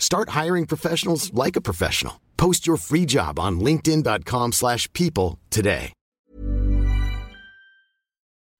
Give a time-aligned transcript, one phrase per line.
[0.00, 2.20] Start hiring professionals like a professional.
[2.36, 5.92] Post your free job on linkedin.com/people slash people today.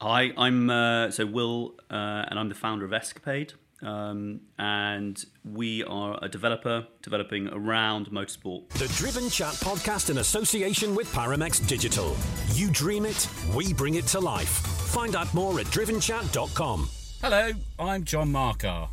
[0.03, 3.53] Hi, I'm uh, so Will, uh, and I'm the founder of Escapade.
[3.83, 8.69] Um, and we are a developer developing around motorsport.
[8.71, 12.17] The Driven Chat podcast in association with Paramex Digital.
[12.53, 14.49] You dream it, we bring it to life.
[14.49, 16.89] Find out more at drivenchat.com.
[17.21, 18.89] Hello, I'm John Marcar.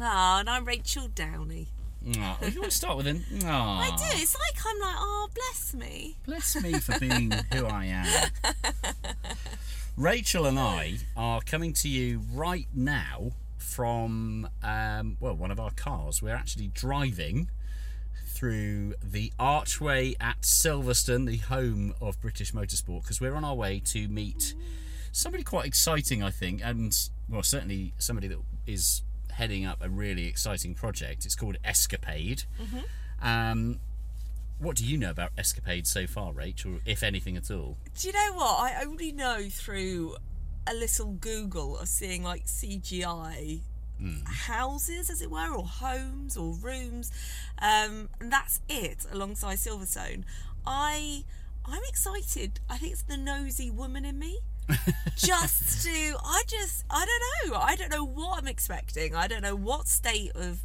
[0.00, 1.68] Ah, and I'm Rachael Downie.
[2.06, 3.24] Oh, you want to start with him?
[3.44, 4.04] Oh, I do.
[4.20, 6.16] It's like I'm like, oh, bless me.
[6.26, 8.30] Bless me for being who I am.
[9.96, 15.70] Rachael and I are coming to you right now from um, well, one of our
[15.70, 16.20] cars.
[16.20, 17.48] We're actually driving
[18.26, 23.80] through the archway at Silverstone, the home of British motorsport, because we're on our way
[23.86, 24.54] to meet
[25.12, 26.94] somebody quite exciting, I think, and
[27.28, 29.02] well, certainly somebody that is
[29.34, 31.24] heading up a really exciting project.
[31.24, 32.44] It's called Escapade.
[33.22, 33.80] Um,
[34.58, 37.76] what do you know about Escapade so far, Rachael, if anything at all?
[37.98, 38.60] Do you know what?
[38.60, 40.16] I only know through
[40.66, 43.60] a little Google of seeing like CGI
[44.26, 47.10] houses, as it were, or homes or rooms,
[47.60, 49.06] um, and that's it.
[49.12, 50.24] Alongside Silverstone,
[50.66, 51.24] I
[51.64, 52.60] I'm excited.
[52.68, 54.40] I think it's the nosy woman in me.
[55.16, 57.58] just to, I just, I don't know.
[57.58, 59.14] I don't know what I'm expecting.
[59.14, 60.60] I don't know what state of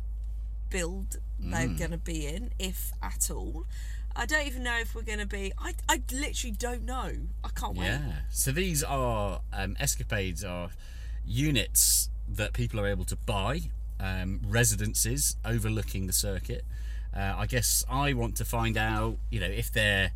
[0.70, 3.66] build they're going to be in, if at all.
[4.16, 5.54] I don't even know if we're going to be.
[5.58, 7.12] I, I literally don't know.
[7.44, 7.86] I can't wait.
[7.86, 8.12] Yeah.
[8.30, 10.72] So these are um, escapades are
[11.26, 13.62] units that people are able to buy,
[14.00, 16.66] um, residences overlooking the circuit.
[17.16, 20.12] Uh, I guess I want to find out, you know, if they're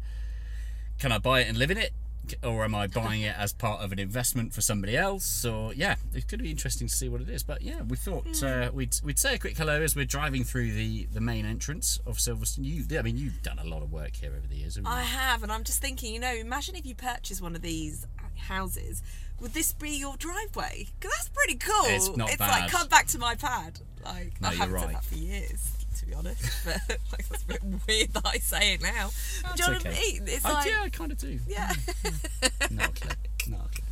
[1.00, 1.92] can I buy it and live in it,
[2.44, 5.46] or am I buying it as part of an investment for somebody else?
[5.46, 7.44] Or yeah, it could be interesting to see what it is.
[7.44, 10.72] But yeah, we thought uh, we'd we'd say a quick hello as we're driving through
[10.72, 12.66] the the main entrance of Silverstone.
[12.66, 14.76] You, I mean, you've done a lot of work here over the years.
[14.76, 14.98] Haven't you?
[14.98, 18.08] I have, and I'm just thinking, you know, imagine if you purchase one of these
[18.38, 19.02] houses.
[19.40, 20.88] Would this be your driveway?
[21.00, 21.86] Because that's pretty cool.
[21.86, 22.70] It's not like bad.
[22.70, 23.80] come back to my pad.
[24.04, 24.94] Like No, I you're haven't done right.
[24.94, 26.44] that for years, to be honest.
[26.66, 29.10] But like, that's a bit weird that I say it now.
[29.42, 30.00] That's Do you know what I okay.
[30.14, 30.22] mean?
[30.28, 31.40] It's I, like yeah, I kind of do.
[31.48, 31.74] yeah.
[32.72, 33.10] No, okay.
[33.50, 33.84] No, okay.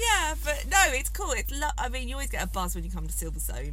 [0.00, 1.32] Yeah, but no, it's cool.
[1.32, 3.72] It's lo- I mean, you always get a buzz when you come to Silverstone,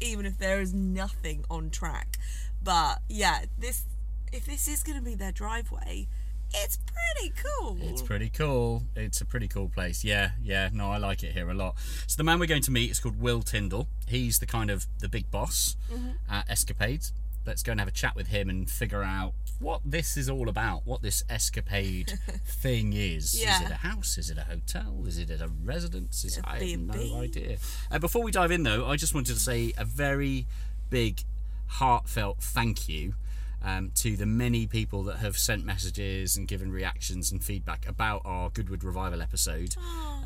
[0.00, 2.18] even if there is nothing on track.
[2.62, 3.84] But yeah, this
[4.32, 6.06] if this is going to be their driveway,
[6.56, 7.78] it's pretty cool.
[7.80, 8.82] It's pretty cool.
[8.96, 10.04] It's a pretty cool place.
[10.04, 10.70] Yeah, yeah.
[10.72, 11.76] No, I like it here a lot.
[12.06, 13.88] So the man we're going to meet is called Will Tindall.
[14.06, 16.10] He's the kind of the big boss Mm-hmm.
[16.30, 17.04] at Escapade.
[17.46, 20.48] Let's go and have a chat with him and figure out what this is all
[20.48, 20.86] about.
[20.86, 23.38] What this escapade thing is.
[23.38, 23.56] Yeah.
[23.60, 24.16] Is it a house?
[24.16, 25.04] Is it a hotel?
[25.06, 26.24] Is it a residence?
[26.24, 27.58] Is, A I have no idea.
[27.90, 30.46] Uh, before we dive in, though, I just wanted to say a very
[30.88, 31.20] big,
[31.66, 33.14] heartfelt thank you
[33.64, 38.22] um, to the many people that have sent messages and given reactions and feedback about
[38.24, 39.74] our Goodwood Revival episode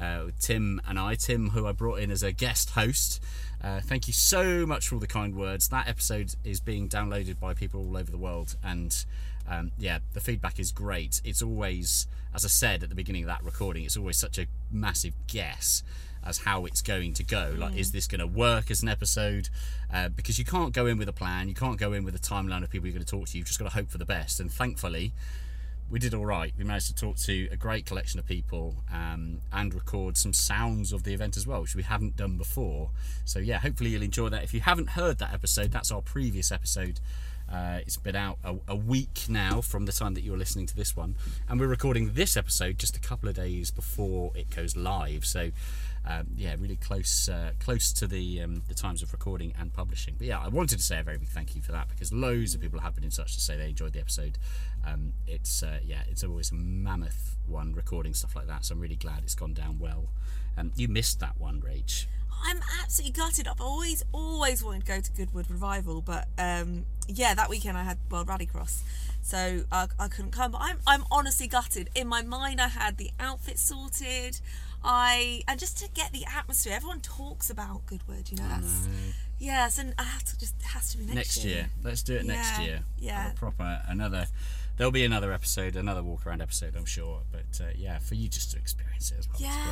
[0.00, 1.14] uh, with Tim and I.
[1.14, 3.22] Tim, who I brought in as a guest host.
[3.62, 5.68] Uh, thank you so much for all the kind words.
[5.68, 9.04] That episode is being downloaded by people all over the world, and
[9.48, 11.20] um, yeah, the feedback is great.
[11.24, 14.46] It's always, as I said at the beginning of that recording, it's always such a
[14.70, 15.82] massive guess
[16.28, 17.54] as how it's going to go.
[17.56, 19.48] Like, is this going to work as an episode?
[19.92, 22.18] Uh, because you can't go in with a plan, you can't go in with a
[22.18, 23.38] timeline of people you're going to talk to.
[23.38, 24.38] You've just got to hope for the best.
[24.38, 25.12] And thankfully,
[25.90, 26.52] we did all right.
[26.58, 30.92] We managed to talk to a great collection of people um, and record some sounds
[30.92, 32.90] of the event as well, which we haven't done before.
[33.24, 34.44] So yeah, hopefully you'll enjoy that.
[34.44, 37.00] If you haven't heard that episode, that's our previous episode.
[37.50, 40.76] Uh, it's been out a, a week now from the time that you're listening to
[40.76, 41.14] this one,
[41.48, 45.24] and we're recording this episode just a couple of days before it goes live.
[45.24, 45.50] So
[46.06, 50.14] um, yeah, really close uh, close to the um, the times of recording and publishing.
[50.18, 52.54] But yeah, I wanted to say a very big thank you for that because loads
[52.54, 54.38] of people have been in touch to say they enjoyed the episode.
[54.86, 58.64] Um, it's uh, yeah, it's always a mammoth one recording stuff like that.
[58.64, 60.08] So I'm really glad it's gone down well.
[60.56, 62.06] Um, you missed that one, Rach.
[62.44, 63.48] I'm absolutely gutted.
[63.48, 67.82] I've always, always wanted to go to Goodwood Revival, but um, yeah, that weekend I
[67.82, 68.82] had World Rallycross,
[69.22, 70.52] so I, I couldn't come.
[70.52, 71.90] But I'm, I'm honestly gutted.
[71.94, 74.40] In my mind, I had the outfit sorted.
[74.84, 78.30] I and just to get the atmosphere, everyone talks about Goodwood.
[78.30, 78.88] You know, that's
[79.38, 81.70] yes, and I have to just it has to be next, next year.
[81.82, 82.80] Let's do it next Yeah, year.
[82.98, 83.30] yeah.
[83.34, 84.26] Proper another.
[84.76, 87.22] There'll be another episode, another walk around episode, I'm sure.
[87.32, 89.34] But uh, yeah, for you just to experience it as well.
[89.34, 89.64] It's Yeah,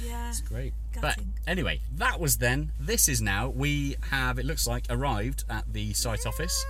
[0.00, 0.08] great.
[0.10, 0.28] yeah.
[0.30, 0.72] It's great.
[0.98, 2.72] But anyway, that was then.
[2.80, 3.50] This is now.
[3.50, 6.64] We have, it looks like, arrived at the site office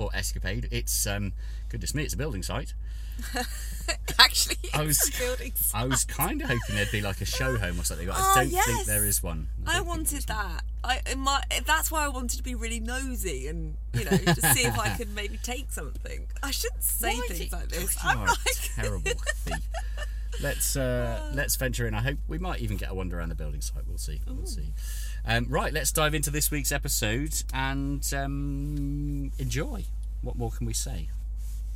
[0.00, 0.66] for Escapade.
[0.70, 1.34] It's, um,
[1.68, 2.72] goodness me, it's a building site.
[4.18, 7.58] Actually, I was, a building I was kind of hoping there'd be like a show
[7.58, 8.86] home or something, but I Oh, don't think yes.
[8.86, 9.48] there is one.
[9.66, 10.38] I don't wanted there is one.
[10.38, 10.64] that.
[10.82, 14.40] I in my that's why I wanted to be really nosy and you know to
[14.54, 16.28] see if I could maybe take something.
[16.42, 17.94] I shouldn't say Why things like this.
[18.02, 19.10] You I'm are like, a terrible
[19.44, 19.68] thief.
[20.42, 21.92] Let's uh, let's venture in.
[21.92, 23.82] I hope we might even get a wander around the building site.
[23.86, 24.20] We'll see.
[24.26, 24.72] We'll see.
[25.26, 29.84] Um, right, let's dive into this week's episode and um, enjoy.
[30.22, 31.08] What more can we say?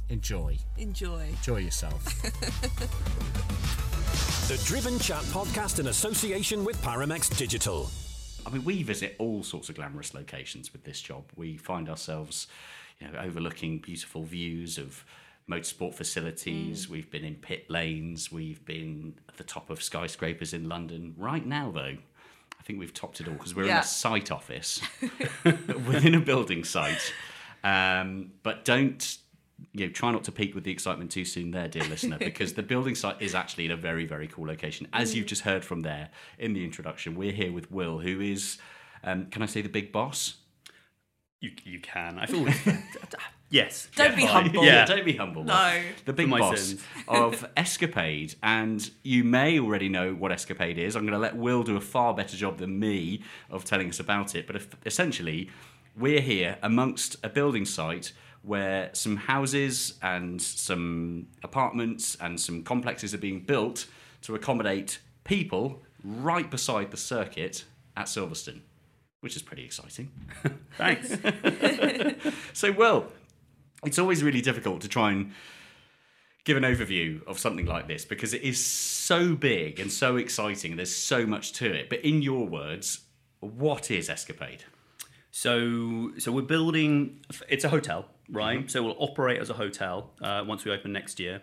[0.08, 0.58] Enjoy.
[0.78, 1.28] enjoy.
[1.28, 2.04] Enjoy yourself.
[4.48, 7.90] The Driven Chat podcast in association with Paramex Digital.
[8.46, 11.24] I mean, we visit all sorts of glamorous locations with this job.
[11.34, 12.46] We find ourselves,
[13.00, 15.02] you know, overlooking beautiful views of
[15.50, 16.90] motorsport facilities.
[16.90, 18.30] We've been in pit lanes.
[18.30, 21.14] We've been at the top of skyscrapers in London.
[21.16, 21.96] Right now, though,
[22.64, 24.80] I think we've topped it all because we're in a site office
[25.44, 27.12] within a building site.
[27.62, 29.18] Um, but don't
[29.74, 32.54] you know, try not to peak with the excitement too soon there, dear listener, because
[32.54, 34.88] the building site is actually in a very, very cool location.
[34.94, 36.08] As you've just heard from there
[36.38, 38.56] in the introduction, we're here with Will, who is,
[39.02, 40.36] um, can I say the big boss?
[41.42, 42.18] You, you can.
[42.18, 42.46] I feel.
[43.54, 43.88] Yes.
[43.96, 44.44] Don't yeah, be fine.
[44.44, 44.64] humble.
[44.64, 44.84] Yeah.
[44.84, 45.44] don't be humble.
[45.44, 45.80] No.
[46.04, 46.84] The big For my boss sins.
[47.08, 48.34] of Escapade.
[48.42, 50.96] And you may already know what Escapade is.
[50.96, 54.00] I'm going to let Will do a far better job than me of telling us
[54.00, 54.46] about it.
[54.46, 55.50] But if, essentially,
[55.96, 58.12] we're here amongst a building site
[58.42, 63.86] where some houses and some apartments and some complexes are being built
[64.22, 67.64] to accommodate people right beside the circuit
[67.96, 68.60] at Silverstone,
[69.20, 70.10] which is pretty exciting.
[70.76, 71.16] Thanks.
[72.52, 73.08] So, well,
[73.84, 75.32] it's always really difficult to try and
[76.44, 80.72] give an overview of something like this because it is so big and so exciting.
[80.72, 81.88] And there's so much to it.
[81.88, 83.00] But in your words,
[83.40, 84.64] what is Escapade?
[85.30, 87.20] So, so we're building.
[87.48, 88.60] It's a hotel, right?
[88.60, 88.68] Mm-hmm.
[88.68, 91.42] So we'll operate as a hotel uh, once we open next year,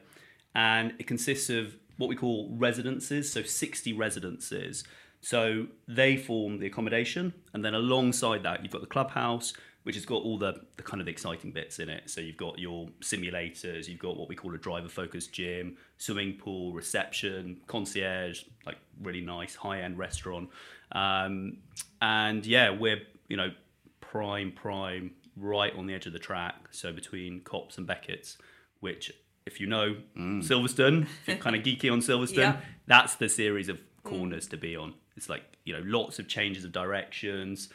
[0.56, 3.32] and it consists of what we call residences.
[3.32, 4.86] So sixty residences.
[5.20, 10.06] So they form the accommodation, and then alongside that, you've got the clubhouse, which has
[10.06, 12.10] got all the, the kind of exciting bits in it.
[12.10, 16.74] So you've got your simulators, you've got what we call a driver-focused gym, swimming pool,
[16.74, 20.50] reception, concierge, like really nice high-end restaurant,
[20.92, 21.58] um,
[22.02, 23.50] and yeah, we're you know
[24.02, 26.56] prime prime right on the edge of the track.
[26.72, 28.38] So between Copse and Beckett's,
[28.82, 29.12] which
[29.46, 32.58] if you know Silverstone, if you're kind of geeky on Silverstone, Yeah.
[32.88, 34.94] that's the series of corners to be on.
[35.16, 37.70] It's like you know lots of changes of directions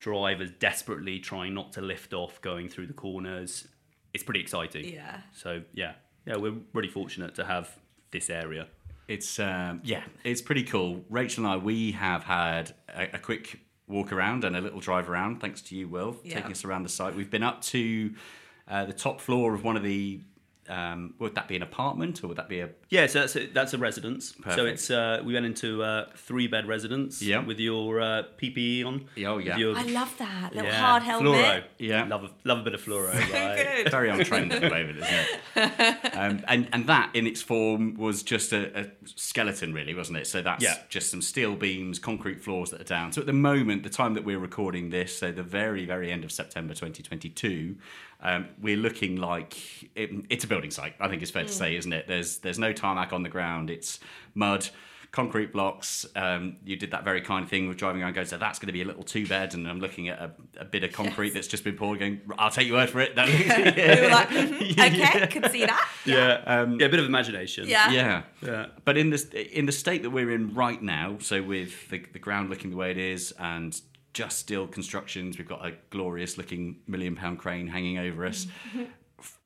[0.00, 3.68] drivers desperately trying not to lift off going through the corners.
[4.12, 4.86] It's pretty exciting.
[4.92, 5.20] Yeah.
[5.32, 5.92] So yeah,
[6.26, 7.70] yeah, we're really fortunate to have
[8.10, 8.66] this area.
[9.06, 11.04] It's um, yeah, it's pretty cool.
[11.08, 15.10] Rachael and I, we have had a, a quick walk around and a little drive
[15.10, 16.34] around, thanks to you, Will, Yeah.
[16.36, 17.14] taking us around the site.
[17.16, 18.14] We've been up to
[18.68, 20.20] uh, the top floor of one of the
[20.70, 22.68] Um, would that be an apartment or would that be a?
[22.90, 24.34] Yeah, so that's a, that's a residence.
[24.54, 27.20] So it's uh, we went into a three bed residence.
[27.20, 27.40] Yeah.
[27.44, 29.06] with your uh, PPE on.
[29.26, 29.56] Oh, yeah.
[29.56, 31.32] Your- I love that little yeah, hard helmet.
[31.32, 31.64] Fluoro.
[31.78, 32.04] Yeah.
[32.06, 33.12] love a, love a bit of fluoro.
[33.12, 33.82] right?
[33.84, 33.90] Good.
[33.90, 35.36] Very on trend at the moment, isn't it?
[36.20, 40.26] Um, and and that in its form was just a, a skeleton, really, wasn't it?
[40.26, 40.76] So that's Yeah.
[40.88, 43.12] just some steel beams, concrete floors that are down.
[43.12, 46.24] So at the moment, the time that we're recording this, so the very very end
[46.24, 47.76] of September 2022,
[48.22, 49.56] um, we're looking like
[49.96, 50.94] it, it's a building site.
[51.00, 52.06] I think it's fair to say, isn't it?
[52.08, 53.70] There's there's no tarmac on the ground.
[53.70, 54.00] It's
[54.34, 54.68] mud.
[55.12, 56.06] Concrete blocks.
[56.14, 58.68] Um, you did that very kind of thing with driving around, going, so that's going
[58.68, 61.30] to be a little two bed, and I'm looking at a, a bit of concrete
[61.34, 61.98] that's just been poured.
[61.98, 63.16] Going, I'll take your word for it.
[63.16, 63.26] That-
[63.98, 64.70] We were like, mhm,
[65.18, 65.88] okay, can see that.
[66.04, 67.66] Yeah, yeah, a bit of imagination.
[67.68, 67.90] Yeah.
[67.90, 68.22] Yeah.
[68.40, 68.66] Yeah.
[68.84, 72.20] But in this in the state that we're in right now, so with the, the
[72.20, 73.80] ground looking the way it is and
[74.12, 78.46] just steel constructions, we've got a glorious looking million pound crane hanging over us.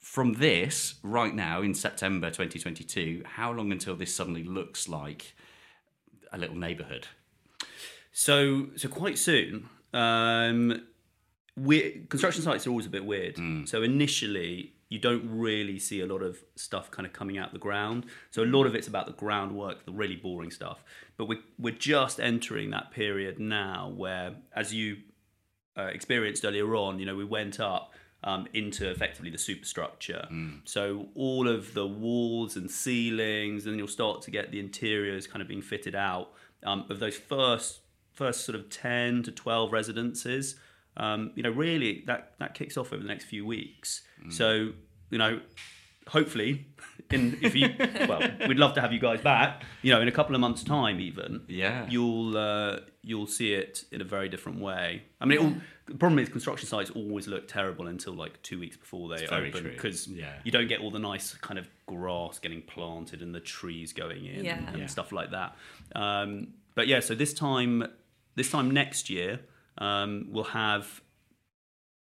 [0.00, 5.34] From this, right now in September 2022, how long until this suddenly looks like
[6.32, 7.08] a little neighbourhood?
[8.12, 9.68] So so quite soon.
[9.92, 10.86] Um,
[11.56, 13.38] we construction sites are always a bit weird.
[13.66, 17.64] So initially, you don't really see a lot of stuff kind of coming out the
[17.68, 18.00] ground.
[18.30, 20.78] So a lot of it's about the groundwork, the really boring stuff.
[21.16, 24.88] But we're, we're just entering that period now where, as you
[25.76, 30.24] uh, experienced earlier on, you know, we went up um, into effectively the superstructure.
[30.64, 35.42] So all of the walls and ceilings, and you'll start to get the interiors kind
[35.42, 36.26] of being fitted out
[36.62, 37.80] um, of those first
[38.12, 40.54] first sort of ten to twelve residences.
[40.96, 44.02] Um, you know, really that that kicks off over the next few weeks.
[44.30, 44.70] So
[45.10, 45.40] you know,
[46.08, 46.66] hopefully,
[47.10, 47.68] in if you
[48.08, 49.62] well, we'd love to have you guys back.
[49.82, 51.86] You know, in a couple of months' time, even Yeah.
[51.88, 55.02] you'll uh, you'll see it in a very different way.
[55.20, 55.54] I mean, it all,
[55.86, 59.64] the problem is construction sites always look terrible until like two weeks before they open
[59.64, 60.32] because Yeah.
[60.44, 64.24] you don't get all the nice kind of grass getting planted and the trees going
[64.24, 64.66] in Yeah.
[64.68, 64.86] and Yeah.
[64.86, 65.56] stuff like that.
[65.94, 67.84] Um, but yeah, so this time
[68.36, 69.40] this time next year
[69.78, 71.02] um, we'll have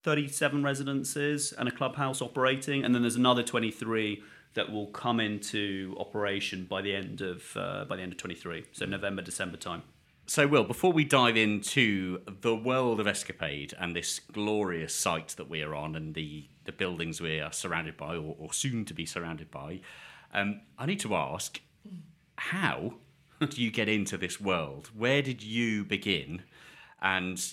[0.04, 4.22] 37 residences and a clubhouse operating, and then there's another 23
[4.54, 8.66] that will come into operation by the end of uh, by the end of 23,
[8.72, 9.84] so November December time.
[10.30, 15.50] So, Will, before we dive into the world of Escapade and this glorious site that
[15.50, 18.94] we are on and the, the buildings we are surrounded by or, or soon to
[18.94, 19.80] be surrounded by,
[20.34, 21.62] um, I need to ask
[22.36, 22.96] how
[23.40, 24.90] do you get into this world?
[24.94, 26.44] Where did you begin?
[27.02, 27.44] And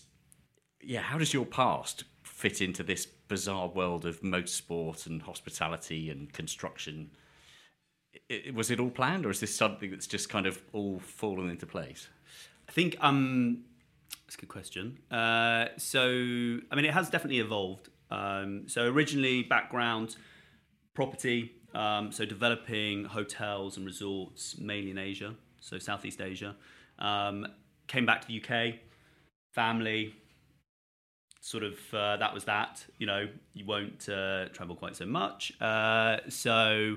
[0.83, 6.33] yeah, how does your past fit into this bizarre world of motorsport and hospitality and
[6.33, 7.11] construction?
[8.31, 10.99] I- I- was it all planned or is this something that's just kind of all
[10.99, 12.09] fallen into place?
[12.69, 13.65] I think um,
[14.25, 14.99] that's a good question.
[15.11, 16.03] Uh, so,
[16.71, 17.89] I mean, it has definitely evolved.
[18.11, 20.17] Um, so, originally, background
[20.95, 26.55] property, um, so developing hotels and resorts mainly in Asia, so Southeast Asia.
[26.99, 27.47] Um,
[27.87, 28.77] came back to the UK,
[29.55, 30.15] family,
[31.41, 32.85] sort of uh, that was that.
[32.99, 35.53] You know, you won't uh, travel quite so much.
[35.61, 36.97] Uh, so,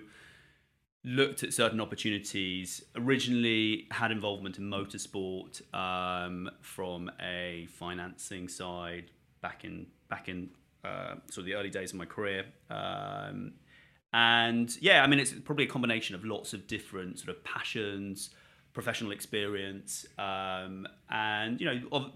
[1.04, 2.84] looked at certain opportunities.
[2.96, 9.12] Originally, had involvement in motorsport um, from a financing side
[9.42, 10.50] back in back in
[10.84, 12.46] uh, sort of the early days of my career.
[12.70, 13.54] Um,
[14.14, 18.30] and yeah, I mean, it's probably a combination of lots of different sort of passions,
[18.74, 22.12] professional experience, um, and you know, of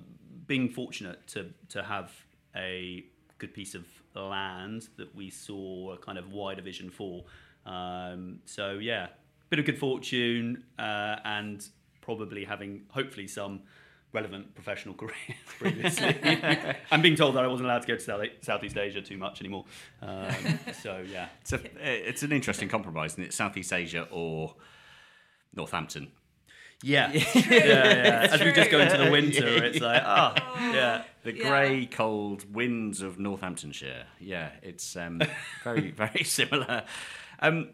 [0.48, 2.12] being fortunate to to have
[2.56, 3.06] a
[3.38, 7.24] good piece of land that we saw a kind of wider vision for.
[7.66, 9.08] Um, so yeah,
[9.50, 11.66] bit of good fortune uh, and
[12.02, 13.62] probably having hopefully some
[14.14, 15.14] relevant professional career
[15.60, 16.16] previously.
[16.92, 19.40] I'm being told that I wasn't allowed to go to South- Southeast Asia too much
[19.42, 19.66] anymore.
[20.02, 20.34] Um,
[20.82, 21.60] so yeah, It's, a,
[22.10, 23.34] it's an interesting compromise, isn't it?
[23.34, 24.56] Southeast Asia or
[25.56, 26.12] Northampton.
[26.84, 28.28] Yeah, yeah, yeah.
[28.32, 30.34] As we just go into the winter, it's like ah,
[30.74, 31.04] yeah.
[31.24, 31.50] The Yeah.
[31.50, 34.06] grey, cold winds of Northamptonshire.
[34.20, 35.22] Yeah, it's um,
[35.64, 36.84] very, very similar.
[37.40, 37.70] Um,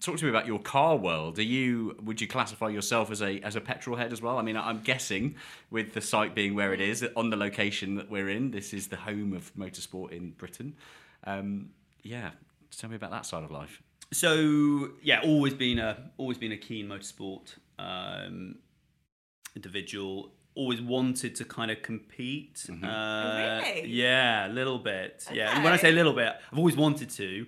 [0.00, 1.38] talk to me about your car world.
[1.38, 1.96] Are you?
[2.02, 4.36] Would you classify yourself as a as a petrol head as well?
[4.38, 5.36] I mean, I'm guessing
[5.70, 8.88] with the site being where it is on the location that we're in, this is
[8.88, 10.74] the home of motorsport in Britain.
[11.24, 11.70] Um,
[12.02, 12.30] yeah,
[12.76, 13.80] tell me about that side of life.
[14.12, 18.56] So yeah, always been a always been a keen motorsport um,
[19.56, 20.32] individual.
[20.54, 22.66] Always wanted to kind of compete.
[22.70, 23.88] Uh, Really?
[23.88, 25.26] Yeah, a little bit.
[25.32, 27.46] Yeah, and when I say a little bit, I've always wanted to.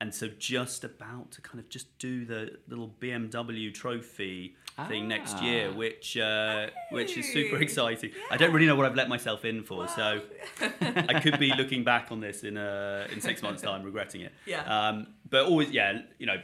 [0.00, 4.54] and so just about to kind of just do the little BMW trophy
[4.88, 5.76] thing next year, Ah.
[5.76, 8.10] which uh, which is super Hey, exciting.
[8.30, 10.20] I don't really know what I've let myself in for, so
[10.80, 14.32] I could be looking back on this in uh, in six months' time, regretting it.
[14.46, 14.62] Yeah.
[14.76, 16.38] Um, but always, yeah, you know,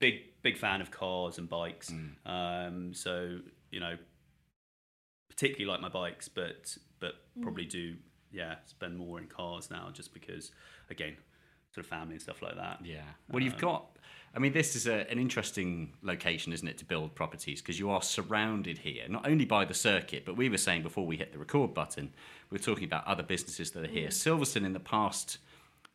[0.00, 1.90] big big fan of cars and bikes.
[1.90, 2.26] Mm.
[2.26, 3.38] Um, so
[3.70, 3.96] you know,
[5.28, 7.42] particularly like my bikes, but but mm.
[7.42, 7.96] probably do
[8.32, 10.52] yeah spend more in cars now, just because
[10.90, 11.16] again,
[11.74, 12.80] sort of family and stuff like that.
[12.84, 13.02] Yeah.
[13.30, 13.96] Well, you've um, got.
[14.32, 17.90] I mean, this is a, an interesting location, isn't it, to build properties because you
[17.90, 21.32] are surrounded here not only by the circuit, but we were saying before we hit
[21.32, 22.12] the record button,
[22.48, 24.08] we were talking about other businesses that are here.
[24.08, 24.12] Mm.
[24.12, 25.38] Silverstone in the past,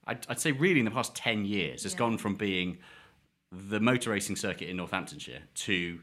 [0.06, 2.00] I'd, I'd say really in the past 10 years, has Yeah.
[2.00, 2.78] gone from being
[3.70, 6.00] the motor racing circuit in Northamptonshire to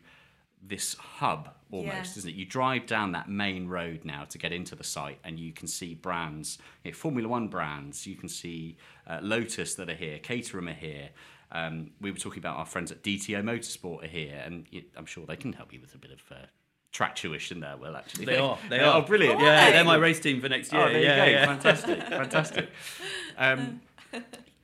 [0.64, 2.18] this hub almost, Yeah.
[2.18, 2.34] isn't it?
[2.36, 5.66] You drive down that main road now to get into the site, and you can
[5.66, 8.06] see brands, you know, Formula One brands.
[8.06, 11.10] You can see uh, Lotus that are here, Caterham are here.
[11.50, 15.04] Um, we were talking about our friends at DTO Motorsport are here, and you, I'm
[15.06, 16.46] sure they can help you with a bit of uh,
[16.92, 17.76] track tuition there.
[17.76, 18.56] Well, actually, They are.
[18.70, 19.02] They Oh, are.
[19.02, 19.40] brilliant.
[19.40, 19.72] Yeah, Hey.
[19.72, 20.82] they're my race team for next year.
[20.82, 21.38] Oh, there yeah, you go.
[21.38, 21.46] yeah.
[21.46, 22.70] Fantastic, fantastic.
[23.36, 23.80] Um,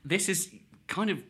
[0.05, 0.51] this is
[0.87, 1.23] kind of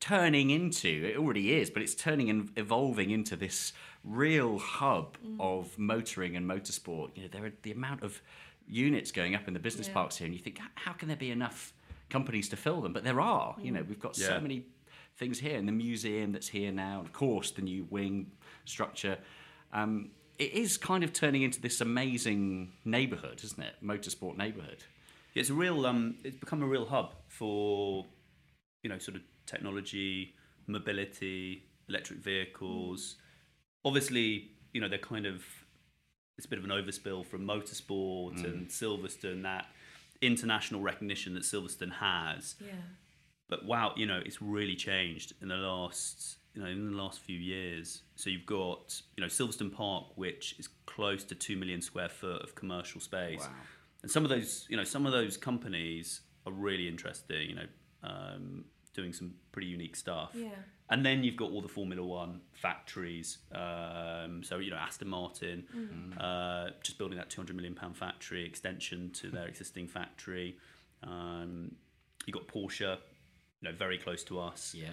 [0.00, 5.78] turning into, it already is, but it's turning and evolving into this real hub of
[5.78, 7.10] motoring and motorsport.
[7.14, 8.20] You know, there are the amount of
[8.66, 11.30] units going up in the business parks here, and you think, how can there be
[11.30, 11.72] enough
[12.08, 12.92] companies to fill them?
[12.92, 13.54] But there are.
[13.62, 14.28] You know, we've got Yeah.
[14.28, 14.64] so many
[15.16, 18.32] things here, and the museum that's here now, and of course, the new wing
[18.64, 19.18] structure.
[19.72, 23.74] Um, it is kind of turning into this amazing neighbourhood, isn't it?
[23.84, 24.84] Motorsport neighbourhood.
[25.34, 25.84] It's a real.
[25.84, 28.06] Um, it's become a real hub for,
[28.82, 30.34] you know, sort of technology,
[30.66, 33.16] mobility, electric vehicles.
[33.84, 35.42] Obviously, you know, they're kind of.
[36.38, 39.42] It's a bit of an overspill from motorsport and Silverstone.
[39.42, 39.66] That
[40.22, 42.54] international recognition that Silverstone has.
[42.60, 42.72] Yeah.
[43.48, 47.20] but wow, you know, it's really changed in the last, you know, in the last
[47.20, 48.02] few years.
[48.16, 52.42] So you've got, you know, Silverstone Park, which is close to two million square foot
[52.42, 53.50] of commercial space, Wow.
[54.02, 57.50] and some of those, you know, some of those companies are really interesting.
[57.50, 57.66] You know,
[58.02, 60.30] um, doing some pretty unique stuff.
[60.34, 60.48] Yeah.
[60.88, 63.38] And then you've got all the Formula One factories.
[63.52, 65.64] Um, so you know, Aston Martin,
[66.18, 70.56] uh, just building that 200 million pound factory extension to their existing factory.
[71.04, 71.72] Um,
[72.26, 72.96] you got Porsche,
[73.60, 74.74] you know, very close to us.
[74.76, 74.88] Yeah.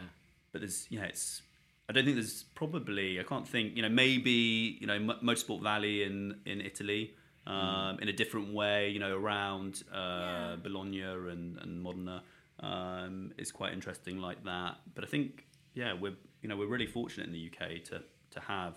[0.52, 1.42] But there's, yeah, it's.
[1.90, 3.20] I don't think there's probably.
[3.20, 3.76] I can't think.
[3.76, 7.16] You know, maybe you know, Mo- Motorsport Valley in in Italy.
[7.48, 12.22] Um, In a different way, you know, around uh, Bologna and, and Modena
[12.60, 14.78] um, is quite interesting like that.
[14.96, 18.40] But I think, yeah, we're you know we're really fortunate in the UK to to
[18.42, 18.76] have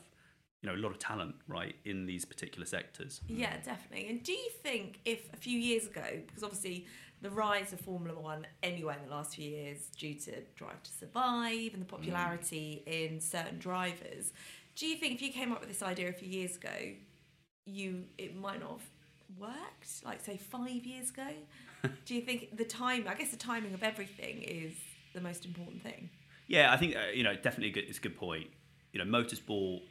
[0.62, 3.20] you know a lot of talent right in these particular sectors.
[3.26, 4.08] Yeah, definitely.
[4.08, 6.86] And do you think if a few years ago, because obviously
[7.22, 10.90] the rise of Formula One anyway in the last few years due to Drive to
[10.90, 14.32] Survive and the popularity in certain drivers,
[14.76, 16.70] do you think if you came up with this idea a few years ago,
[17.66, 18.88] you it might not have
[19.38, 20.04] worked?
[20.04, 21.28] Like say five years ago?
[22.04, 23.06] do you think the time?
[23.08, 24.74] I guess the timing of everything is
[25.14, 26.10] the most important thing.
[26.46, 28.48] Yeah, I think uh, you know definitely good, it's a good point.
[28.92, 29.82] You know, motorsport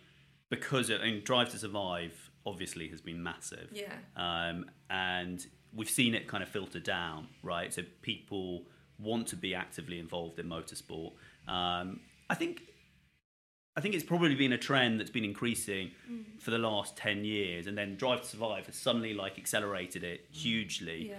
[0.50, 3.70] because I mean, Drive to Survive obviously has been massive.
[3.72, 3.94] Yeah.
[4.16, 7.74] Um, and we've seen it kind of filter down, right?
[7.74, 8.64] So people
[8.98, 11.14] want to be actively involved in motorsport.
[11.48, 12.64] Um, I think.
[13.78, 15.92] I think it's probably been a trend that's been increasing
[16.40, 20.26] for the last 10 years and then Drive to Survive has suddenly like accelerated it
[20.32, 21.14] hugely.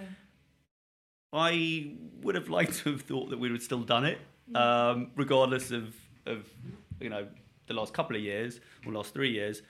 [1.33, 4.19] I would have liked to have thought that we would have still done it,
[4.55, 6.45] um, regardless of, of
[6.99, 7.27] you know
[7.67, 9.61] the last couple of years or last three years.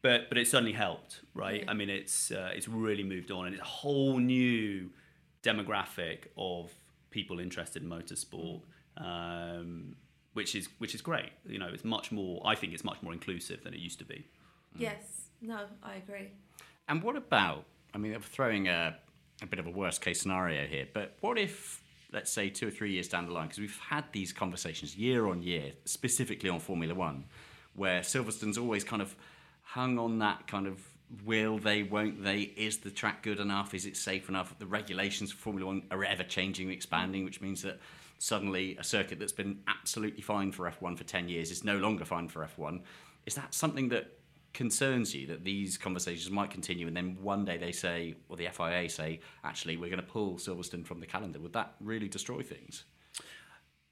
[0.00, 1.64] But but it certainly helped, right?
[1.66, 4.90] I mean, it's uh, it's really moved on, and it's a whole new
[5.42, 6.70] demographic of
[7.10, 8.62] people interested in motorsport,
[8.96, 9.96] um,
[10.34, 11.30] which is which is great.
[11.46, 12.40] You know, it's much more.
[12.44, 14.24] I think it's much more inclusive than it used to be.
[14.76, 15.30] Yes.
[15.40, 16.30] No, I agree.
[16.88, 17.64] And what about?
[17.94, 18.96] I mean, I'm throwing a,
[19.42, 22.70] a bit of a worst case scenario here, but what if, let's say, two or
[22.70, 26.60] three years down the line, because we've had these conversations year on year, specifically on
[26.60, 27.24] Formula One,
[27.74, 29.14] where Silverstone's always kind of
[29.62, 30.80] hung on that kind of
[31.24, 34.58] will they, won't they, is the track good enough, is it safe enough?
[34.58, 37.78] The regulations for Formula One are ever changing and expanding, which means that
[38.18, 42.04] suddenly a circuit that's been absolutely fine for F1 for 10 years is no longer
[42.04, 42.80] fine for F1.
[43.26, 44.17] Is that something that
[44.54, 48.48] concerns you that these conversations might continue and then one day they say, or the
[48.52, 51.38] FIA say, actually, we're going to pull Silverstone from the calendar?
[51.38, 52.84] Would that really destroy things?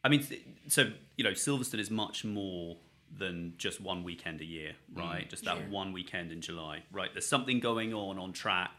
[0.03, 0.25] I mean,
[0.69, 2.77] so you know, Silverstone is much more
[3.16, 5.29] than just one weekend a year, right?
[5.31, 5.69] Just that Yeah.
[5.69, 7.12] one weekend in July, right?
[7.12, 8.73] There's something going on on track.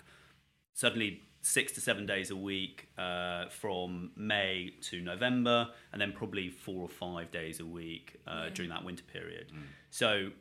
[0.74, 6.50] Suddenly, six to seven days a week uh, from May to November, and then probably
[6.50, 9.52] four or five days a week uh, during that winter period.
[9.90, 10.32] So,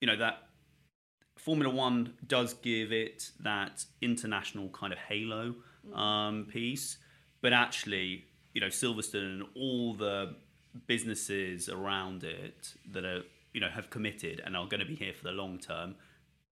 [0.00, 0.42] you know, that
[1.38, 5.54] Formula One does give it that international kind of halo
[5.94, 6.98] um, piece,
[7.40, 10.36] but actually, you know, Silverstone and all the
[10.86, 15.12] businesses around it that are, you know, have committed and are going to be here
[15.12, 15.94] for the long term.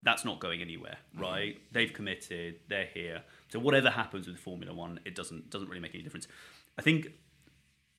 [0.03, 1.57] That's not going anywhere, right?
[1.71, 2.57] They've committed.
[2.69, 3.23] They're here.
[3.49, 6.27] So whatever happens with Formula One, it doesn't doesn't really make any difference.
[6.77, 7.07] I think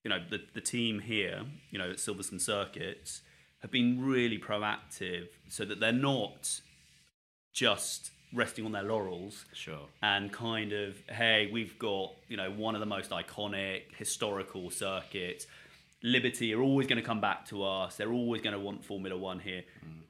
[0.04, 3.22] you know the the team here, you know, at Silverstone Circuits,
[3.66, 6.60] have been really proactive so that they're not
[7.52, 9.86] just resting on their laurels Sure.
[10.02, 15.46] and kind of hey we've got you know one of the most iconic historical circuits.
[16.02, 17.96] Liberty are always going to come back to us.
[17.96, 19.64] They're always going to want formula one here.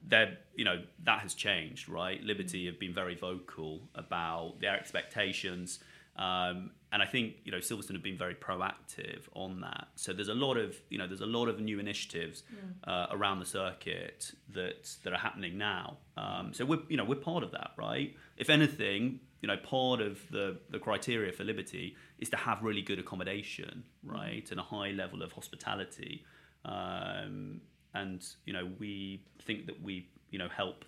[0.07, 2.23] They're you know that has changed right?
[2.23, 5.79] Liberty have been very vocal about their expectations.
[6.17, 9.89] Um, and I think you know Silverstone have been very proactive on that.
[9.97, 12.43] So there's a lot of you know there's a lot of new initiatives
[12.85, 15.99] uh, around the circuit that that are happening now.
[16.17, 18.17] Um, so we're you know we're part of that, right?
[18.39, 22.81] If anything, you know part of the the criteria for Liberty is to have really
[22.81, 26.25] good accommodation, right, and a high level of hospitality.
[26.65, 27.61] Um,
[27.93, 30.87] and you know we think that we you know help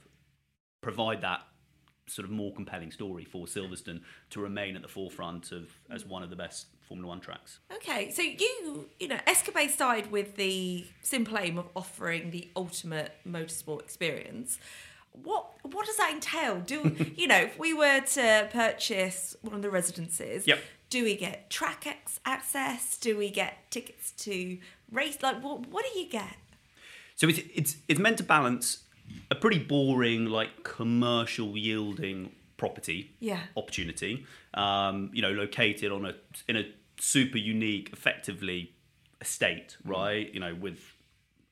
[0.80, 1.42] provide that
[2.08, 6.08] sort of more compelling story for Silverstone to remain at the forefront of as mm.
[6.08, 7.58] one of the best Formula One tracks.
[7.72, 13.12] Okay, so you, you know, Escapade started with the simple aim of offering the ultimate
[13.28, 14.58] motorsport experience.
[15.12, 16.60] What what does that entail?
[16.60, 20.46] Do you know if we were to purchase one of the residences?
[20.46, 20.60] Yep.
[20.90, 21.86] Do we get track
[22.24, 22.96] access?
[22.96, 24.58] Do we get tickets to
[24.90, 25.18] race?
[25.22, 26.36] Like, what what do you get?
[27.16, 28.84] So it's it's it's meant to balance
[29.30, 33.40] a pretty boring like commercial yielding property Yeah.
[33.56, 34.26] opportunity.
[34.54, 36.14] Um, you know, located on a
[36.48, 36.64] in a
[36.98, 38.72] super unique, effectively
[39.20, 40.32] estate, right?
[40.32, 40.80] You know, with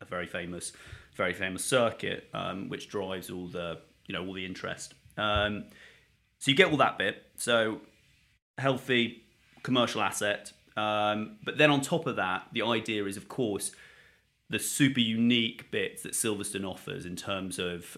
[0.01, 0.73] a very famous,
[1.15, 4.95] very famous circuit, um, which drives all the you know all the interest.
[5.17, 5.65] Um,
[6.39, 7.25] so you get all that bit.
[7.37, 7.81] So
[8.59, 9.23] healthy
[9.63, 10.53] commercial asset.
[10.77, 13.73] Um, but then on top of that, the idea is, of course,
[14.49, 17.97] the super unique bits that Silverstone offers in terms of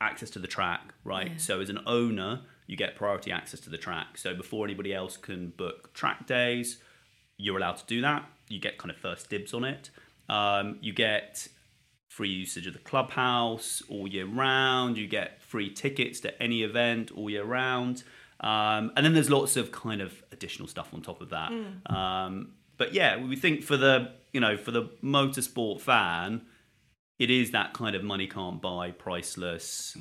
[0.00, 1.40] access to the track, right?
[1.40, 4.18] So as an owner, you get priority access to the track.
[4.18, 6.78] So before anybody else can book track days,
[7.36, 8.24] you're allowed to do that.
[8.48, 9.90] You get kind of first dibs on it.
[10.28, 11.48] Um, you get
[12.08, 14.96] free usage of the clubhouse all year round.
[14.96, 18.02] You get free tickets to any event all year round.
[18.40, 21.50] Um, and then there's lots of kind of additional stuff on top of that.
[21.86, 26.42] Um, but yeah, we think for the you know for the motorsport fan,
[27.18, 29.96] it is that kind of money can't buy, priceless.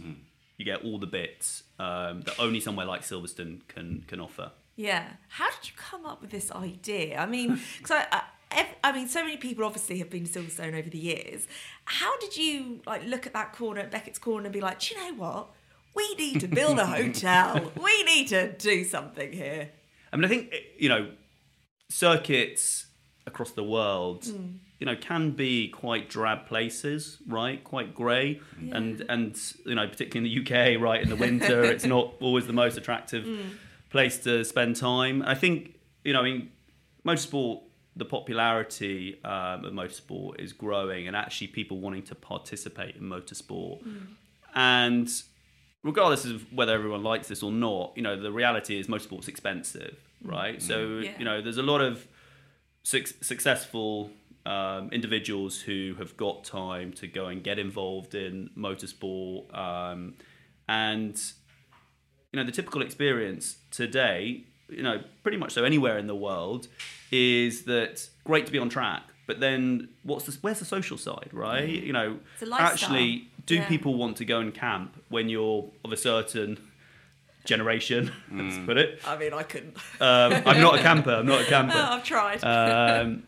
[0.58, 4.52] You get all the bits um, that only somewhere like Silverstone can can offer.
[4.76, 5.06] Yeah.
[5.30, 7.20] How did you come up with this idea?
[7.20, 10.78] I mean, because I, I, I mean, so many people obviously have been to Silverstone
[10.78, 11.48] over the years.
[11.86, 14.96] How did you like look at that corner at Beckett's corner and be like, do
[14.96, 15.50] you know what?
[15.96, 17.72] We need to build a hotel.
[17.80, 19.70] we need to do something here.
[20.12, 21.12] I mean, I think you know,
[21.90, 22.88] circuits
[23.26, 24.58] across the world, mm.
[24.80, 27.64] you know, can be quite drab places, right?
[27.64, 31.86] Quite grey, and and you know, particularly in the UK, right in the winter, it's
[31.86, 33.52] not always the most attractive mm.
[33.90, 35.24] place to spend time.
[35.26, 36.52] I think you know, I mean,
[37.06, 37.62] motorsport.
[37.96, 43.84] The popularity um, of motorsport is growing, and actually, people wanting to participate in motorsport,
[43.84, 44.08] mm.
[44.56, 45.08] and
[45.84, 49.98] regardless of whether everyone likes this or not, you know, the reality is motorsport's expensive,
[50.24, 50.62] right?
[50.62, 51.12] So, Yeah.
[51.20, 52.08] you know, there's a lot of
[52.84, 54.12] suc successful
[54.46, 59.56] um, individuals who have got time to go and get involved in motorsport.
[59.58, 60.16] Um,
[60.68, 61.22] and,
[62.32, 66.68] you know, the typical experience today, you know, pretty much so anywhere in the world,
[67.12, 69.04] is that great to be on track.
[69.26, 71.68] But then, what's the, where's the social side, right?
[71.70, 72.20] You know,
[72.74, 73.68] actually, do Yeah.
[73.70, 76.58] people want to go and camp when you're of a certain
[77.46, 78.12] generation?
[78.32, 79.00] Let's put it.
[79.06, 79.76] I mean, I couldn't.
[80.00, 81.12] Um, I'm not a camper.
[81.12, 81.76] I'm not a camper.
[81.78, 82.44] I've tried.
[82.44, 83.24] Um,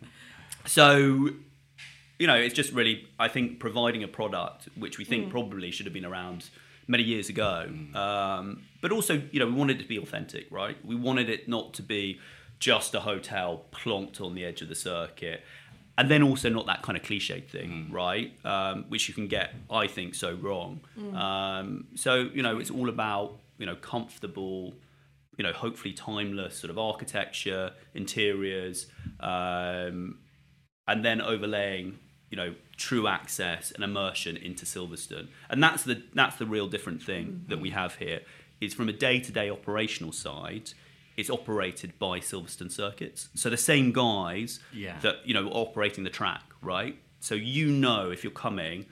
[0.66, 1.30] so,
[2.20, 5.86] you know, it's just really, I think, providing a product which we think probably should
[5.86, 6.50] have been around
[6.88, 7.68] many years ago.
[7.94, 10.78] Um, but also, you know, we wanted it to be authentic, right?
[10.86, 12.20] We wanted it not to be
[12.60, 15.44] just a hotel plonked on the edge of the circuit.
[15.98, 18.34] And then also not that kind of cliched thing, right?
[18.46, 20.82] Um, which you can get, I think, so wrong.
[21.16, 24.74] Um, so, you know, it's all about, you know, comfortable,
[25.38, 28.88] you know, hopefully timeless sort of architecture, interiors,
[29.20, 30.20] um,
[30.88, 35.28] and then overlaying, you know, true access and immersion into Silverstone.
[35.50, 38.22] And that's the that's the real different thing that we have here
[38.62, 40.72] is from a day-to-day operational side,
[41.18, 43.30] it's operated by Silverstone Circuits.
[43.36, 45.00] So the same guys Yeah.
[45.00, 46.98] that you know operating the track, right?
[47.20, 48.86] So you know if you're coming,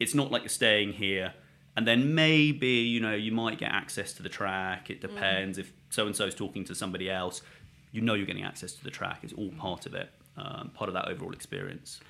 [0.00, 1.34] it's not like you're staying here
[1.78, 4.90] and then maybe you know you might get access to the track.
[4.90, 7.40] It depends if so and so is talking to somebody else.
[7.92, 9.20] You know you're getting access to the track.
[9.22, 12.00] It's all part of it, um, part of that overall experience.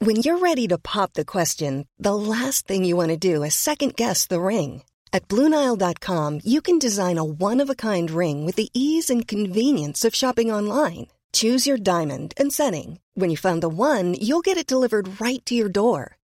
[0.00, 3.54] When you're ready to pop the question, the last thing you want to do is
[3.54, 4.82] second guess the ring.
[5.12, 9.28] At Bluenile.com, you can design a one of a kind ring with the ease and
[9.28, 11.06] convenience of shopping online.
[11.32, 12.98] Choose your diamond and setting.
[13.14, 16.16] When you find the one, you'll get it delivered right to your door.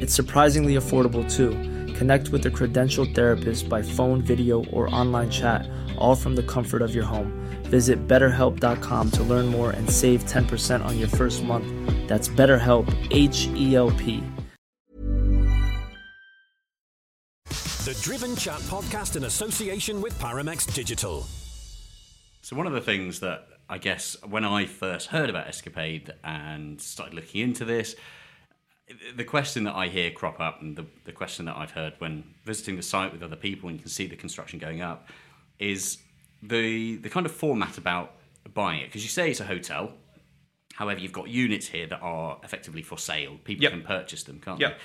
[0.00, 1.50] It's surprisingly affordable too.
[1.92, 6.80] Connect with a credentialed therapist by phone, video, or online chat, all from the comfort
[6.80, 7.30] of your home.
[7.64, 11.68] Visit betterhelp.com to learn more and save 10% on your first month.
[12.08, 14.24] That's BetterHelp, H E L P.
[17.84, 21.26] The Driven Chat podcast in association with Paramex Digital.
[22.40, 26.80] So one of the things that I guess when I first heard about Escapade and
[26.80, 27.96] started looking into this,
[29.16, 32.24] the question that I hear crop up and the, the question that I've heard when
[32.44, 35.08] visiting the site with other people and you can see the construction going up
[35.58, 35.98] is
[36.42, 38.12] the the kind of format about
[38.54, 39.92] buying it because you say it's a hotel.
[40.74, 43.36] However, you've got units here that are effectively for sale.
[43.44, 43.72] People Yep.
[43.72, 44.70] can purchase them, can't Yep.
[44.78, 44.84] they?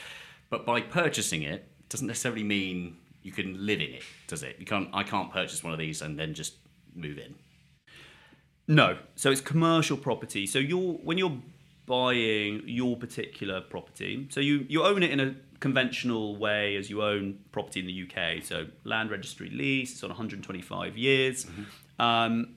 [0.49, 4.57] But by purchasing it, doesn't necessarily mean you can live in it, does it?
[4.59, 4.89] You can't.
[4.93, 6.55] I can't purchase one of these and then just
[6.93, 7.35] move in.
[8.67, 10.45] No, so it's commercial property.
[10.47, 11.37] So you're when you're
[11.85, 17.01] buying your particular property, so you you own it in a conventional way as you
[17.01, 18.43] own property in the UK.
[18.43, 21.45] So land registry lease, it's on 125 years.
[21.97, 22.55] Um,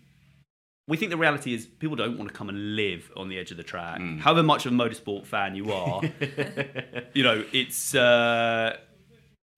[0.88, 3.50] we think the reality is people don't want to come and live on the edge
[3.50, 4.00] of the track.
[4.20, 6.02] However much of a motorsport fan you are,
[7.12, 8.76] you know, it's uh,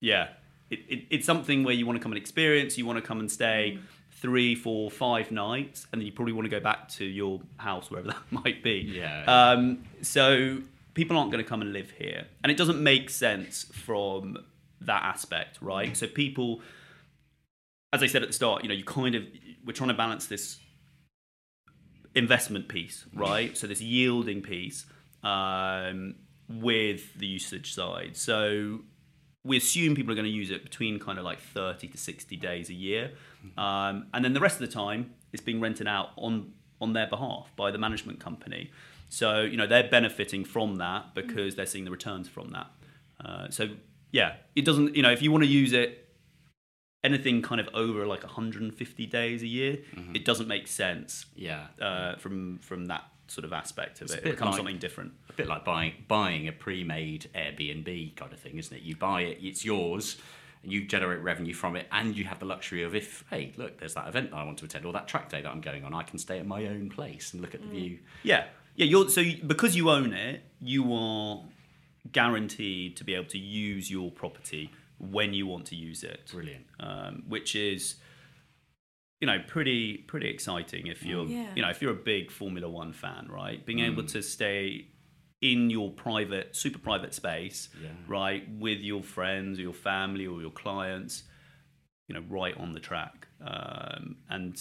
[0.00, 0.28] yeah,
[0.70, 2.76] it, it, it's something where you want to come and experience.
[2.76, 3.78] You want to come and stay
[4.20, 7.90] three, four, five nights, and then you probably want to go back to your house
[7.90, 8.92] wherever that might be.
[8.94, 9.24] Yeah.
[9.24, 10.58] Um, so
[10.94, 14.38] people aren't going to come and live here, and it doesn't make sense from
[14.82, 15.96] that aspect, right?
[15.96, 16.60] So people,
[17.92, 19.24] as I said at the start, you know, you kind of
[19.64, 20.58] we're trying to balance this
[22.14, 23.56] investment piece, right?
[23.56, 24.86] So this yielding piece
[25.22, 26.16] um,
[26.48, 28.16] with the usage side.
[28.16, 28.80] So
[29.44, 32.36] we assume people are going to use it between kind of like 30 to 60
[32.36, 33.12] days a year.
[33.58, 37.06] Um, and then the rest of the time it's being rented out on, on their
[37.06, 38.70] behalf by the management company.
[39.08, 42.66] So, you know, they're benefiting from that because they're seeing the returns from that.
[43.24, 43.68] Uh, so,
[44.12, 46.06] yeah, it doesn't, you know, if you want to use it
[47.02, 49.78] anything kind of over like 150 days a year,
[50.14, 51.68] it doesn't make sense Yeah.
[51.80, 54.18] uh, from from that sort of aspect of It's it.
[54.18, 55.12] It becomes like- something different.
[55.28, 58.82] A bit like buying buying a pre-made Airbnb kind of thing, isn't it?
[58.82, 60.16] You buy it, it's yours,
[60.62, 63.94] you generate revenue from it, and you have the luxury of if hey, look, there's
[63.94, 65.94] that event that I want to attend, or that track day that I'm going on,
[65.94, 67.72] I can stay at my own place and look at the mm.
[67.72, 67.98] view.
[68.22, 68.46] Yeah,
[68.76, 68.86] yeah.
[68.86, 71.42] You're so you, because you own it, you are
[72.12, 76.30] guaranteed to be able to use your property when you want to use it.
[76.32, 76.66] Brilliant.
[76.78, 77.96] um, which is
[79.20, 81.52] you know pretty pretty exciting if you're Yeah.
[81.54, 83.64] you know if you're a big Formula One fan, right?
[83.64, 84.12] Being able mm.
[84.12, 84.88] to stay
[85.42, 87.88] in your private, super private space, Yeah.
[88.06, 91.22] right, with your friends or your family or your clients,
[92.08, 94.60] you know, right on the track, um, and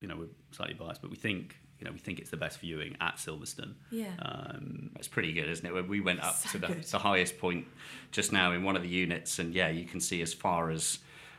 [0.00, 2.58] you know we're slightly biased, but we think you know we think it's the best
[2.60, 3.74] viewing at Silverstone.
[3.90, 4.12] Yeah.
[4.20, 5.88] Um, That's pretty good, isn't it?
[5.88, 7.66] We went up So to the, the highest point
[8.10, 10.98] just now in one of the units, and yeah, you can see as far as,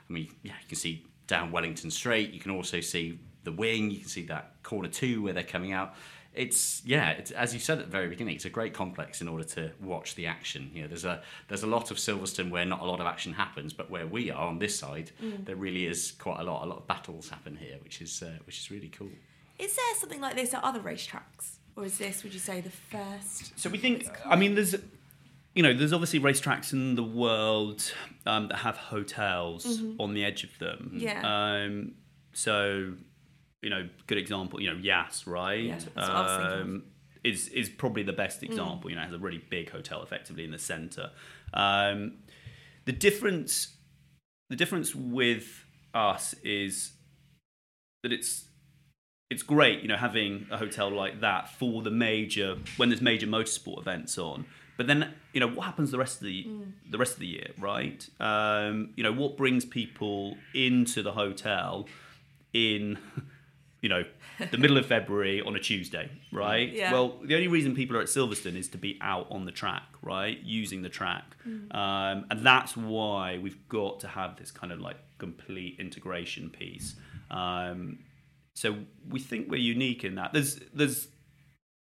[0.10, 2.32] I mean, yeah, you can see down Wellington Straight.
[2.32, 3.91] You can also see the wing.
[3.91, 5.93] You can see that corner two where they're coming out.
[6.34, 8.36] It's yeah, it's as you said at the very beginning.
[8.36, 10.72] It's a great complex in order to watch the action.
[10.74, 13.34] You know, there's a there's a lot of Silverstone where not a lot of action
[13.34, 15.12] happens, but where we are on this side,
[15.46, 16.63] there really is quite a lot.
[16.63, 19.10] A lot of battles happen here, which is uh, which is really cool.
[19.60, 21.58] Is there something like this at other racetracks?
[21.76, 23.58] Or is this, would you say, the first?
[23.60, 24.08] So we think.
[24.26, 24.76] I mean, there's,
[25.56, 27.91] you know, there's obviously racetracks in the world
[28.26, 30.91] um, that have hotels on the edge of them.
[30.93, 31.22] Yeah.
[31.24, 31.93] Um,
[32.34, 32.93] so,
[33.63, 34.62] you know, good example.
[34.62, 35.63] You know, Yas, right?
[35.63, 36.62] Yeah, that's what I was thinking.
[36.62, 36.84] Um,
[37.23, 38.89] is is probably the best example.
[38.89, 41.12] You know, has a really big hotel effectively in the centre.
[41.54, 42.15] Um,
[42.86, 43.76] the difference
[44.49, 46.91] the difference with us is
[48.04, 48.45] that it's
[49.30, 53.26] it's great, you know, having a hotel like that for the major when there's major
[53.26, 54.45] motorsport events on.
[54.78, 56.47] But then, you know, what happens the rest of the
[56.89, 58.08] the rest of the year, right?
[58.19, 61.88] Um, you know, what brings people into the hotel
[62.54, 62.97] in,
[63.84, 64.06] you know,
[64.52, 66.72] the middle of February on a Tuesday, right?
[66.72, 66.93] Yeah.
[66.93, 69.84] Well, the only reason people are at Silverstone is to be out on the track,
[70.02, 70.39] right?
[70.41, 71.36] Using the track.
[71.72, 76.96] Um, and that's why we've got to have this kind of like complete integration piece.
[77.30, 78.00] Um,
[78.56, 78.78] so
[79.10, 80.32] we think we're unique in that.
[80.32, 81.10] There's there's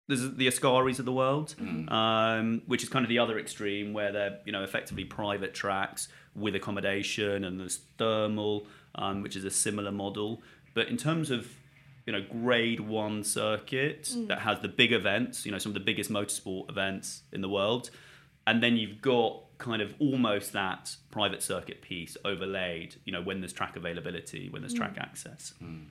[0.09, 1.55] there's the Ascaris of the world,
[1.88, 6.09] um, which is kind of the other extreme, where they're you know effectively private tracks
[6.35, 10.42] with accommodation, and there's Thermal, um, which is a similar model.
[10.74, 11.48] But in terms of
[12.09, 14.29] you know grade one circuit mm.
[14.29, 17.51] that has the big events, you know some of the biggest motorsport events in the
[17.51, 17.90] world,
[18.47, 23.42] and then you've got kind of almost that private circuit piece overlaid, you know when
[23.42, 24.79] there's track availability, when there's mm.
[24.79, 25.53] track access.
[25.62, 25.88] Mm.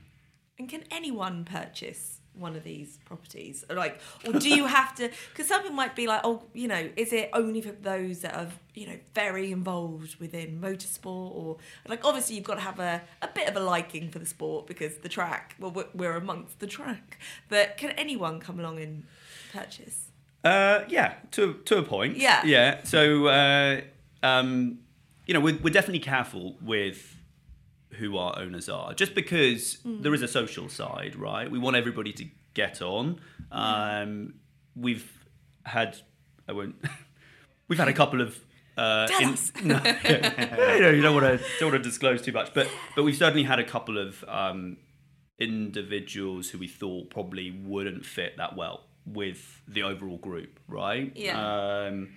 [0.57, 3.65] And can anyone purchase one of these properties?
[3.69, 5.09] Like, or do you have to?
[5.29, 8.35] Because some people might be like, oh, you know, is it only for those that
[8.35, 11.35] are, you know, very involved within motorsport?
[11.35, 14.25] Or like, obviously, you've got to have a, a bit of a liking for the
[14.25, 15.55] sport because the track.
[15.59, 17.19] Well, we're, we're amongst the track.
[17.49, 19.03] But can anyone come along and
[19.51, 20.09] purchase?
[20.43, 22.17] Uh, yeah, to to a point.
[22.17, 22.45] Yeah.
[22.45, 22.83] yeah.
[22.83, 23.81] So, uh,
[24.23, 24.79] um,
[25.25, 27.16] you know, we're, we're definitely careful with
[27.93, 31.49] who our owners are, just because there is a social side, right?
[31.49, 33.19] We want everybody to get on.
[33.51, 34.33] Um,
[34.75, 35.09] we've
[35.63, 35.97] had,
[36.47, 36.75] I won't.
[37.67, 38.37] we've had a couple of.
[38.75, 39.51] Uh, Tell in- us.
[39.63, 43.03] no, you know, you don't want to don't want to disclose too much, but but
[43.03, 44.77] we've certainly had a couple of um,
[45.39, 51.11] individuals who we thought probably wouldn't fit that well with the overall group, right?
[51.15, 51.85] Yeah.
[51.87, 52.09] Um,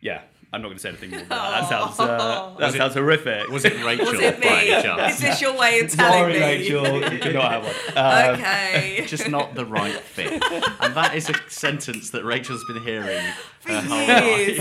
[0.00, 0.22] yeah.
[0.52, 1.50] I'm not going to say anything more than that.
[1.60, 3.48] That sounds uh, that sounds horrific.
[3.48, 4.06] Was it Rachael?
[4.12, 5.08] Was it by any me?
[5.10, 6.40] Is this your way of telling Sorry, me?
[6.40, 7.74] Rachael, you cannot have one.
[7.96, 9.04] Um, okay.
[9.08, 10.32] Just not the right fit.
[10.80, 13.20] And that is a sentence that Rachael's been hearing
[13.60, 14.24] For her whole life.
[14.48, 14.58] years.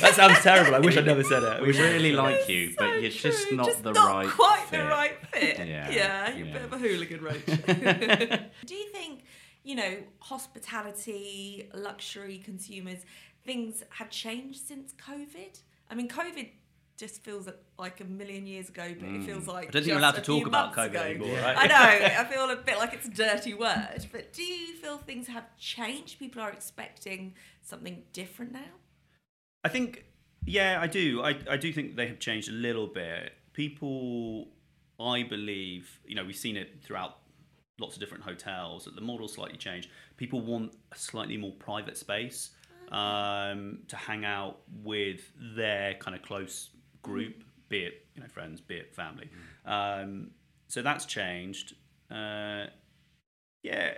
[0.00, 0.74] that sounds terrible.
[0.74, 1.48] I wish I'd never said it.
[1.48, 4.60] I We really like you, but you're just true, not just the not right quite
[4.70, 4.78] fit.
[4.78, 5.58] the right fit.
[5.66, 7.56] Yeah, Yeah, you're a bit of a hooligan, Rachael.
[8.64, 9.24] Do you think,
[9.64, 12.98] you know, hospitality, luxury consumers,
[13.46, 15.58] things have changed since COVID?
[15.90, 16.48] I mean, COVID
[16.96, 19.68] just feels like a million years ago, but it feels like Mm.
[19.68, 21.00] I don't think just we're allowed to talk about COVID ago.
[21.02, 21.56] anymore, right?
[21.58, 22.06] I know.
[22.20, 25.44] I feel a bit like it's a dirty word, but do you feel things have
[25.58, 26.18] changed?
[26.18, 28.72] People are expecting something different now.
[29.62, 30.06] I think,
[30.46, 31.22] yeah, I do.
[31.22, 33.32] I, I do think they have changed a little bit.
[33.52, 34.48] People,
[34.98, 37.18] I believe, you know, we've seen it throughout
[37.78, 39.90] lots of different hotels that the model slightly changed.
[40.16, 42.50] People want a slightly more private space
[42.92, 45.20] um, to hang out with
[45.56, 46.70] their kind of close
[47.02, 49.28] group, be it you know friends, be it family.
[49.64, 50.30] Um,
[50.68, 51.74] so that's changed.
[52.10, 52.66] Uh,
[53.62, 53.94] yeah,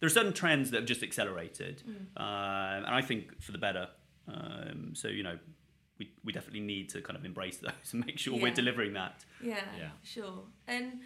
[0.00, 1.82] there are certain trends that have just accelerated,
[2.16, 3.88] um, and I think for the better.
[4.26, 5.38] Um, so you know,
[5.98, 9.24] we we definitely need to kind of embrace those and make sure we're delivering that.
[9.42, 9.88] Yeah, Yeah.
[10.02, 10.44] sure.
[10.66, 11.00] And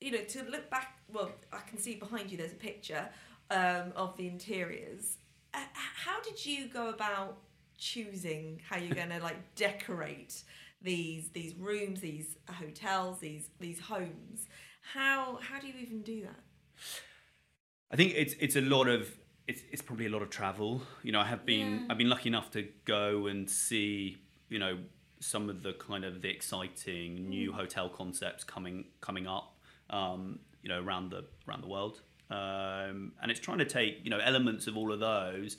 [0.00, 3.08] you know, to look back, well, I can see behind you there's a picture
[3.50, 5.16] um, of the interiors.
[5.56, 7.38] Uh, how did you go about
[7.78, 10.42] choosing how you're going to like decorate
[10.82, 14.46] these these rooms, these hotels, these these homes?
[14.94, 16.40] How how do you even do that?
[17.90, 19.10] I think it's it's a lot of
[19.48, 20.82] it's it's probably a lot of travel.
[21.02, 21.86] You know, I have been Yeah.
[21.90, 24.78] I've been lucky enough to go and see you know
[25.20, 29.56] some of the kind of the exciting new hotel concepts coming coming up.
[29.88, 34.10] Um, you know, around the around the world, um, and it's trying to take you
[34.10, 35.56] know elements of all of those,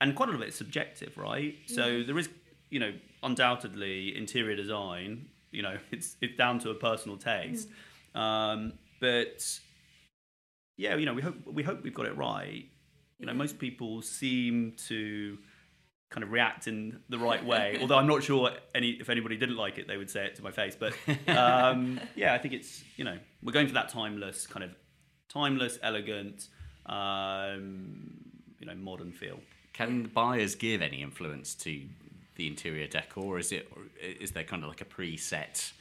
[0.00, 1.54] and quite a lot of it's subjective, right?
[1.66, 2.28] So there is
[2.70, 5.26] you know undoubtedly interior design.
[5.50, 7.68] You know, it's it's down to a personal taste,
[8.14, 9.42] um, but
[10.76, 12.64] yeah, you know, we hope we hope we've got it right.
[13.18, 15.38] You know, most people seem to
[16.10, 17.78] kind of react in the right way.
[17.80, 20.42] Although I'm not sure any if anybody didn't like it, they would say it to
[20.42, 20.76] my face.
[20.76, 20.94] But
[21.28, 24.70] um, yeah, I think it's you know we're going for that timeless kind of
[25.40, 26.48] timeless, elegant,
[26.86, 28.16] um,
[28.58, 29.40] you know, modern feel.
[29.72, 31.82] Can the buyers give any influence to
[32.36, 35.72] the interior decor, or is it, or is there kind of like a preset?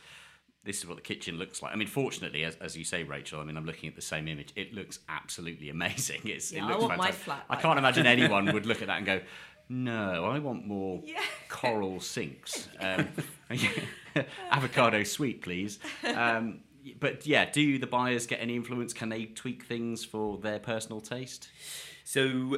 [0.63, 1.71] This is what the kitchen looks like.
[1.73, 3.39] I mean, fortunately, as, as you say, Rachael.
[3.39, 4.51] I mean, I'm looking at the same image.
[4.55, 6.21] It looks absolutely amazing.
[6.25, 7.23] It's, Yeah, it I looks want my fantastic.
[7.25, 7.79] flat I can't that.
[7.79, 9.21] imagine anyone would look at that and go,
[9.69, 11.21] "No, I want more Yeah.
[11.49, 13.07] coral sinks, um,
[14.51, 16.61] avocado suite, please." Um,
[16.99, 18.93] but yeah, do the buyers get any influence?
[18.93, 21.49] Can they tweak things for their personal taste?
[22.03, 22.57] So,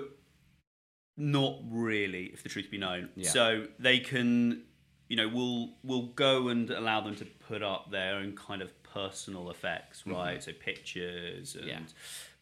[1.15, 3.09] not really, if the truth be known.
[3.15, 3.29] Yeah.
[3.29, 4.63] So they can
[5.09, 8.71] you know, we'll we'll go and allow them to put up their own kind of
[8.83, 10.43] personal effects, right?
[10.43, 11.79] So pictures and Yeah.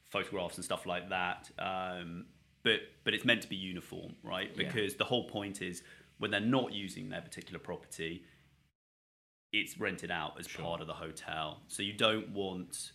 [0.09, 1.49] photographs and stuff like that.
[1.59, 2.25] Um,
[2.63, 4.51] but but it's meant to be uniform, right?
[4.55, 4.65] Yeah.
[4.65, 5.83] Because the whole point is
[6.17, 8.23] when they're not using their particular property,
[9.53, 11.61] it's rented out as part of the hotel.
[11.67, 12.91] So you don't want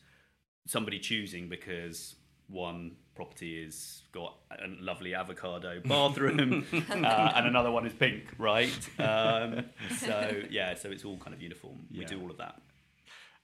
[0.67, 2.17] somebody choosing because
[2.49, 8.89] one property is got a lovely avocado bathroom uh, and another one is pink, right?
[8.99, 9.65] Um,
[9.99, 11.87] so yeah, so it's all kind of uniform.
[11.97, 12.61] We do all of that.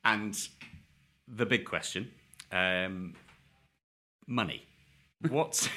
[0.05, 0.37] And
[1.29, 2.11] the big question
[2.53, 3.15] um,
[4.27, 4.63] money.
[5.29, 5.69] What's,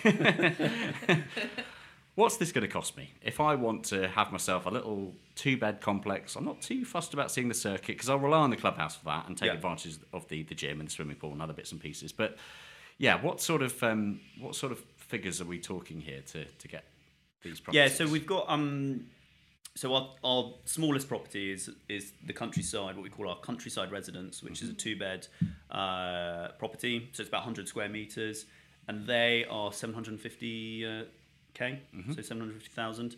[2.20, 3.13] what's this going to cost me?
[3.22, 7.13] If I want to have myself a little two bed complex, I'm not too fussed
[7.13, 9.53] about seeing the circuit because I'll rely on the clubhouse for that and take Yeah.
[9.53, 12.11] advantage of the, the gym and the swimming pool and other bits and pieces.
[12.11, 12.38] But
[12.97, 16.67] yeah, what sort of um, what sort of figures are we talking here to, to
[16.67, 16.84] get
[17.41, 17.91] these properties?
[17.91, 19.05] Yeah, so we've got um,
[19.76, 24.43] so our, our smallest property is is the countryside, what we call our countryside residence,
[24.43, 25.26] which is a two bed
[25.72, 27.09] uh, property.
[27.13, 28.45] So it's about 100 square meters,
[28.89, 31.03] and they are 750 uh,
[31.60, 31.80] k,
[32.16, 33.16] so 750,000.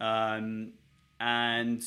[0.00, 0.72] Um,
[1.20, 1.82] and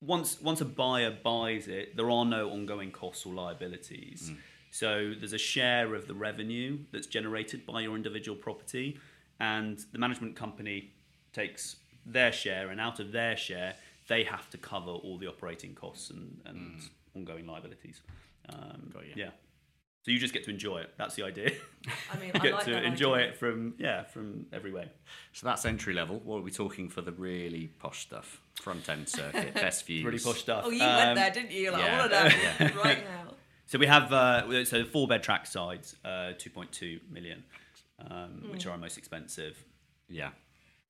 [0.00, 4.32] once once a buyer buys it, there are no ongoing costs or liabilities.
[4.70, 8.98] So there's a share of the revenue that's generated by your individual property,
[9.38, 10.90] and the management company
[11.32, 11.76] takes
[12.06, 13.74] their share, and out of their share,
[14.08, 16.80] they have to cover all the operating costs and, and
[17.14, 18.00] ongoing liabilities.
[18.48, 19.12] Um, Got you.
[19.14, 19.30] Yeah.
[20.04, 20.90] So you just get to enjoy it.
[20.98, 21.52] That's the idea.
[22.12, 23.28] I mean, you I get like to that enjoy idea.
[23.28, 24.88] it from yeah from every way.
[25.32, 26.20] So that's entry level.
[26.24, 28.40] What are we talking for the really posh stuff?
[28.60, 30.04] Front end circuit, best views.
[30.04, 30.64] Really posh stuff.
[30.66, 31.70] Oh, you Um, went there, didn't you?
[31.70, 31.94] Like, yeah.
[31.94, 32.10] I want
[32.58, 33.34] to know right now.
[33.66, 37.44] So we have uh, so four bed track sides, uh, 2.2 million,
[38.10, 39.56] um, which are our most expensive.
[40.08, 40.30] Yeah.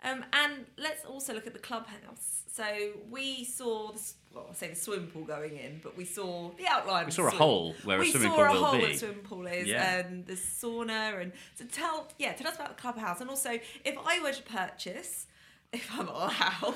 [0.04, 2.42] Um, and let's also look at the clubhouse.
[2.52, 2.64] So
[3.10, 4.00] we saw, the,
[4.34, 7.06] well, I say the swimming pool going in, but we saw the outline.
[7.06, 9.46] We saw a swim- hole where a we saw a hole where the swimming pool
[9.46, 9.98] is, Yeah.
[10.00, 13.52] and the sauna, and so tell, yeah, tell us about the clubhouse, and also
[13.84, 15.26] if I were to purchase,
[15.74, 16.74] if I'm allowed,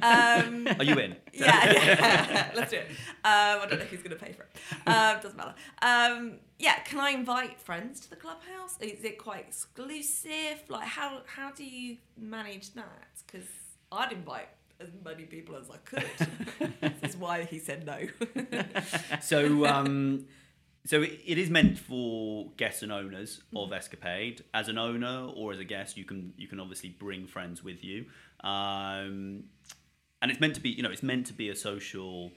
[0.02, 1.14] um, Are you in?
[1.34, 2.50] yeah, yeah.
[2.54, 2.86] let's do it.
[2.88, 4.56] Um, I don't know who's going to pay for it.
[4.86, 5.54] Um, doesn't matter.
[5.82, 8.78] Um, yeah, can I invite friends to the clubhouse?
[8.80, 10.62] Is it quite exclusive?
[10.68, 13.20] Like, how how do you manage that?
[13.26, 13.48] Because
[13.92, 14.48] I'd invite
[14.80, 16.70] as many people as I could.
[16.80, 18.06] this is why he said no.
[19.20, 20.24] so um,
[20.86, 24.44] so it, it is meant for guests and owners of Escapade.
[24.54, 27.84] As an owner or as a guest, you can you can obviously bring friends with
[27.84, 28.06] you,
[28.42, 29.44] um,
[30.22, 32.30] and it's meant to be you know it's meant to be a social,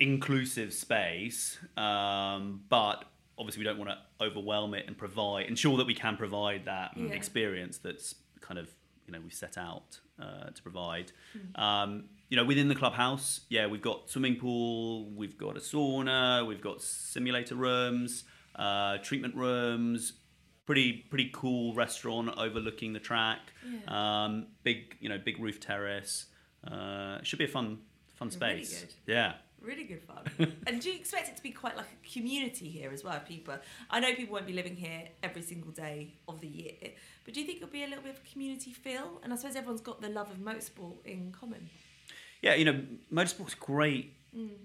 [0.00, 1.58] inclusive space.
[1.76, 3.04] Um, but
[3.38, 6.96] obviously, we don't want to overwhelm it and provide ensure that we can provide that
[6.96, 7.08] Yeah.
[7.12, 8.70] experience that's kind of
[9.06, 11.12] you know we've set out uh, to provide.
[11.54, 16.44] Um, you know, within the clubhouse, yeah, we've got swimming pool, we've got a sauna,
[16.44, 18.24] we've got simulator rooms,
[18.56, 20.14] uh, treatment rooms.
[20.66, 23.38] Pretty pretty cool restaurant overlooking the track.
[23.88, 26.26] Um, big you know big roof terrace.
[26.66, 27.78] Uh, should be a fun
[28.14, 28.80] fun Really space.
[28.82, 29.12] good.
[29.14, 29.32] Yeah.
[29.60, 30.52] Really good fun.
[30.66, 33.18] and do you expect it to be quite like a community here as well?
[33.26, 33.54] People,
[33.90, 36.90] I know people won't be living here every single day of the year,
[37.24, 39.20] but do you think it'll be a little bit of a community feel?
[39.24, 41.68] And I suppose everyone's got the love of motorsport in common.
[42.42, 42.80] Yeah, you know,
[43.12, 44.12] motorsport's great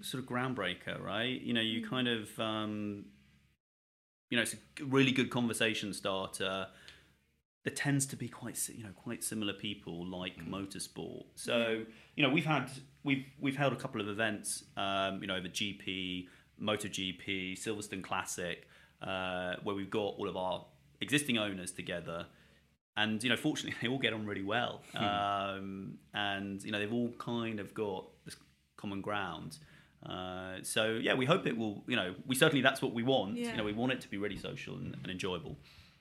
[0.02, 1.40] sort of groundbreaker, right?
[1.40, 3.06] You know, you kind of, um,
[4.32, 6.66] you know, it's a really good conversation starter.
[7.64, 11.24] There tends to be quite, you know, quite similar people like motorsport.
[11.34, 11.84] So,
[12.16, 12.70] you know, we've had
[13.04, 16.28] we've we've held a couple of events, um, you know, the GP,
[16.58, 18.66] MotoGP, Silverstone Classic,
[19.02, 20.64] uh, where we've got all of our
[21.02, 22.24] existing owners together.
[22.96, 24.80] And you know fortunately they all get on really well.
[24.94, 28.36] Um, and you know they've all kind of got this
[28.78, 29.58] common ground
[30.08, 33.36] uh, so yeah we hope it will you know we certainly that's what we want
[33.36, 33.50] Yeah.
[33.52, 35.56] you know we want it to be really social and, and enjoyable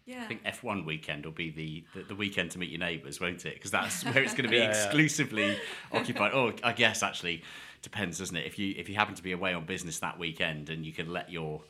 [0.05, 0.23] Yeah.
[0.23, 3.45] I think F1 weekend will be the, the, the weekend to meet your neighbours, won't
[3.45, 3.53] it?
[3.53, 4.83] Because that's where it's going to be Yeah, yeah.
[4.85, 5.57] exclusively
[5.91, 6.31] occupied.
[6.33, 7.43] Oh, I guess actually
[7.83, 8.45] depends, doesn't it?
[8.47, 11.07] If you if you happen to be away on business that weekend and you can
[11.13, 11.61] let your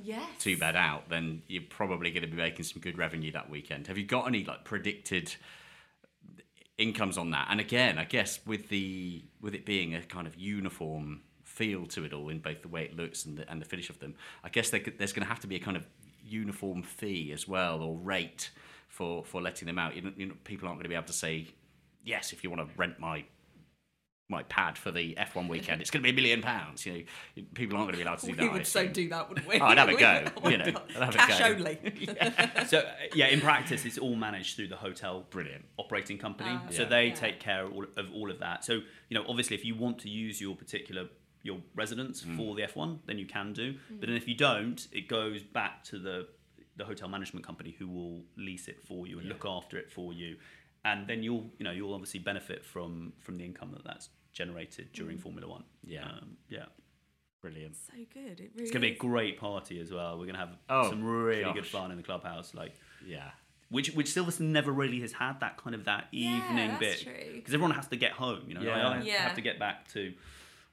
[0.00, 0.22] yes.
[0.38, 3.88] two bed out, then you're probably going to be making some good revenue that weekend.
[3.88, 5.34] Have you got any like predicted
[6.78, 7.48] incomes on that?
[7.50, 12.04] And again, I guess with the with it being a kind of uniform feel to
[12.04, 14.14] it all in both the way it looks and the, and the finish of them,
[14.44, 15.84] I guess there, could- there's going to have to be a kind of
[16.24, 18.50] uniform fee as well or rate
[18.88, 19.94] for for letting them out.
[19.96, 21.48] You know, you know people aren't going to be able to say
[22.04, 23.24] yes if you want to rent my
[24.28, 25.80] my pad for the F1 weekend.
[25.80, 26.86] It's going to be a million pounds.
[26.86, 27.04] You
[27.36, 28.52] know, people aren't going to be allowed to do we that.
[28.52, 28.92] would I so assume.
[28.92, 29.58] do that, wouldn't we?
[29.60, 31.44] Oh, I'd have a go, oh you know, I'd have a Cash go.
[31.46, 31.78] only.
[32.68, 32.84] So uh,
[33.14, 35.64] yeah, in practice, it's all managed through the hotel Brilliant.
[35.78, 36.50] operating company.
[36.52, 36.88] Ah, so Yeah.
[36.88, 37.14] they yeah.
[37.14, 38.64] take care of all, of all of that.
[38.64, 38.74] So
[39.08, 41.06] you know, obviously, if you want to use your particular
[41.42, 42.36] your residence Mm.
[42.36, 43.74] for the F1, then you can do.
[43.90, 46.28] But then if you don't, it goes back to the
[46.76, 50.12] the hotel management company who will lease it for you and look after it for
[50.14, 50.36] you,
[50.84, 54.92] and then you'll you know you'll obviously benefit from from the income that that's generated
[54.92, 55.64] during Formula One.
[55.84, 56.04] Yeah.
[56.06, 56.66] um, yeah.
[57.42, 57.74] Brilliant.
[57.76, 58.38] So good.
[58.40, 60.18] It really It's gonna be a great party as well.
[60.18, 62.54] We're gonna have Oh, some really good fun in the clubhouse.
[62.54, 62.74] Like
[63.06, 63.30] Yeah.
[63.70, 67.34] which which Silverstone never really has had that kind of that Yeah, evening that's bit
[67.34, 68.44] because everyone has to get home.
[68.46, 68.88] You know, Yeah.
[68.88, 69.22] I, I Yeah.
[69.22, 70.12] have to get back to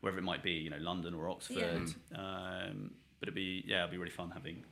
[0.02, 0.52] wherever it might be.
[0.52, 1.94] You know, London or Oxford.
[2.16, 4.64] Um, but it'd be yeah, it'd be really fun having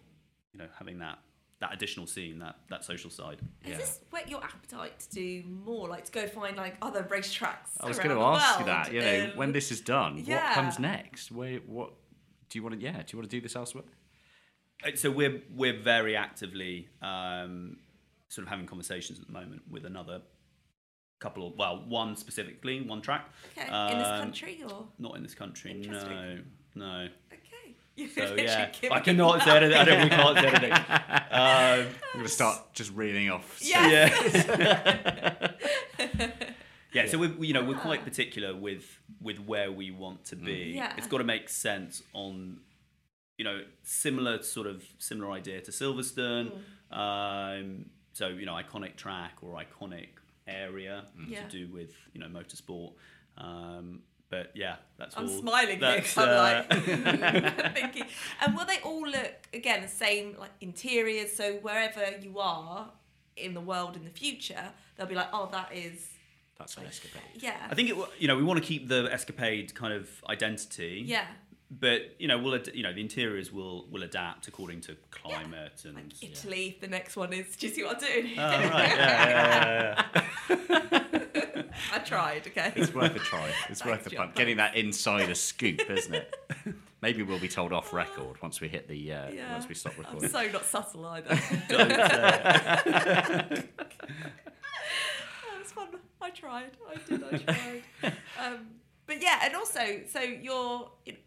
[0.53, 1.19] you know having that
[1.61, 3.39] that additional scene, that that social side.
[3.61, 3.77] Has Yeah.
[3.77, 7.71] this whet your appetite to do more, like to go find like other racetracks?
[7.79, 8.93] I was going going to to ask you that.
[8.93, 11.31] You know, um, when this is done, what comes next?
[11.31, 11.93] Where, what
[12.49, 12.81] do you want to?
[12.81, 13.85] Yeah, do you want to do this elsewhere?
[14.85, 17.77] Uh, So we're we're very actively um,
[18.27, 20.21] sort of having conversations at the moment with another
[21.19, 23.29] couple of well, one specifically, one track.
[23.57, 25.73] Okay, in this Um, country or Not in this country.
[25.73, 26.39] No,
[26.75, 27.07] no.
[27.31, 27.75] okay?
[27.95, 29.77] You So yeah, I cannot say anything.
[29.77, 30.03] I don't.
[30.03, 30.71] We can't say anything.
[31.35, 31.41] Um,
[31.81, 33.59] I'm going to start just reeling off.
[33.61, 34.07] Yeah.
[36.93, 37.07] yeah.
[37.07, 40.73] So we, we- you know, we're quite particular with with where we want to be.
[40.75, 40.93] Yeah.
[40.97, 42.59] It's got to make sense on,
[43.37, 46.51] you know, similar sort of similar idea to Silverstone.
[46.91, 50.09] Um, so you know, iconic track or iconic
[50.47, 51.43] area Yeah.
[51.47, 52.93] to do with you know motorsport.
[53.37, 55.39] Um, but yeah, that's I'm all.
[55.39, 56.63] smiling that's, 'cause I'm uh,
[57.63, 58.05] like thinking.
[58.41, 61.31] And will they all look again the same, like interiors?
[61.31, 62.89] So wherever you are
[63.37, 66.09] in the world in the future, they'll be like, oh, that is
[66.57, 67.21] That's an escapade.
[67.35, 67.97] yeah, I think it.
[68.17, 71.03] You know, we want to keep the escapade kind of identity.
[71.05, 71.25] yeah.
[71.71, 75.81] But you know, we'll ad- you know the interiors will will adapt according to climate
[75.85, 75.95] and.
[75.95, 77.55] Like Italy, the next one is.
[77.55, 78.25] Do you see what I'm doing?
[78.37, 78.61] Oh, right.
[78.89, 80.03] Yeah, yeah,
[80.49, 80.59] yeah,
[81.49, 81.63] yeah.
[81.93, 82.47] I tried.
[82.47, 82.71] Okay.
[82.75, 83.49] It's worth a try.
[83.69, 84.35] It's worth Thanks, a punt.
[84.35, 86.35] Getting that insider scoop, isn't it?
[87.01, 89.51] Maybe we'll be told off record once we hit the uh, Yeah.
[89.53, 90.29] once we stop I'm recording.
[90.29, 91.39] so not subtle either.
[91.67, 91.89] Don't,
[93.49, 93.67] That
[95.59, 95.87] was fun.
[96.21, 96.71] I tried.
[96.89, 97.23] I did.
[97.23, 97.83] I tried.
[98.43, 98.67] um,
[99.07, 101.19] but yeah, and also, so you're you know,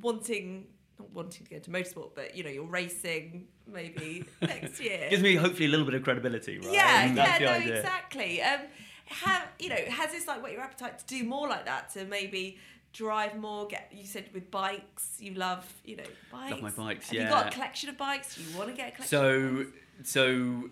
[0.00, 0.66] wanting,
[0.98, 5.06] not wanting to go into motorsport, but you know, you're racing maybe next year.
[5.10, 6.72] gives me hopefully a little bit of credibility, right?
[6.72, 7.76] yeah, yeah, no, idea.
[7.76, 8.42] exactly.
[8.42, 8.60] Um,
[9.06, 9.76] have you know?
[9.88, 11.90] Has this like what your appetite to do more like that?
[11.90, 12.58] To maybe
[12.92, 13.66] drive more?
[13.66, 16.52] Get you said with bikes, you love you know bikes.
[16.52, 18.36] Love my bikes, Have you got a collection of bikes?
[18.38, 19.18] You want to get a collection?
[19.18, 20.10] So, of bikes?
[20.10, 20.70] so,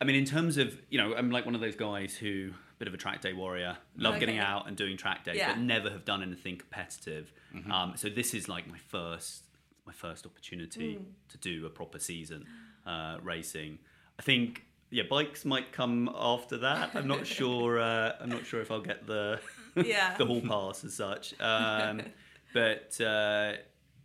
[0.00, 2.52] I mean, in terms of you know, I'm like one of those guys who
[2.82, 5.52] bit of a track day warrior, love getting out and doing track days, Yeah.
[5.52, 7.32] but never have done anything competitive.
[7.70, 9.44] Um, so this is like my first,
[9.86, 11.04] my first opportunity Mm.
[11.28, 12.44] to do a proper season
[12.84, 13.78] uh, racing.
[14.18, 14.64] I think.
[14.90, 16.90] Yeah, bikes might come after that.
[16.96, 17.80] I'm not sure.
[17.80, 19.38] Uh, I'm not sure if I'll get the
[19.76, 20.16] Yeah.
[20.18, 21.38] the hall pass as such.
[21.40, 22.02] Um,
[22.52, 23.52] but uh,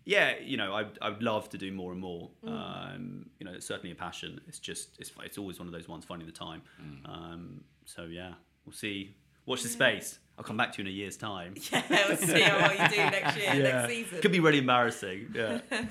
[0.05, 2.29] yeah, you know, I I would love to do more and more.
[2.45, 2.49] Mm.
[2.95, 4.39] Um, you know, it's certainly a passion.
[4.47, 6.61] It's just it's it's always one of those ones finding the time.
[7.05, 8.33] Um, so yeah,
[8.67, 9.15] we'll see.
[9.45, 10.19] Watch the space.
[10.37, 11.55] I'll come back to you in a year's time.
[11.71, 14.21] yeah, we'll see how what you do next year, next season.
[14.21, 15.33] Could be really embarrassing.
[15.33, 15.61] Yeah.
[15.71, 15.87] oh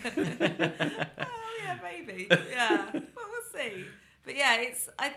[1.64, 2.28] yeah, maybe.
[2.30, 3.86] Yeah, well, we'll see.
[4.24, 5.14] But yeah, it's I.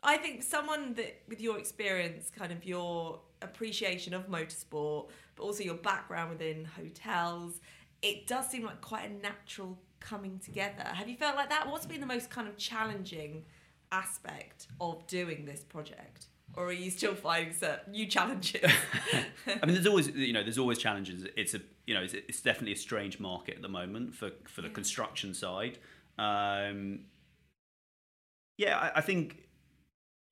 [0.00, 5.64] I think someone that, with your experience, kind of your appreciation of motorsport, but also
[5.64, 7.60] your background within hotels,
[8.00, 10.84] it does seem like quite a natural coming together.
[10.84, 11.68] Have you felt like that?
[11.68, 13.44] What's been the most kind of challenging
[13.90, 16.26] aspect of doing this project?
[16.58, 18.68] Or are you still finding certain new challenges?
[19.46, 21.24] I mean, there's always you know there's always challenges.
[21.36, 24.62] It's a you know it's, it's definitely a strange market at the moment for for
[24.62, 25.78] the construction side.
[26.18, 27.02] Um,
[28.56, 29.48] yeah, I, I think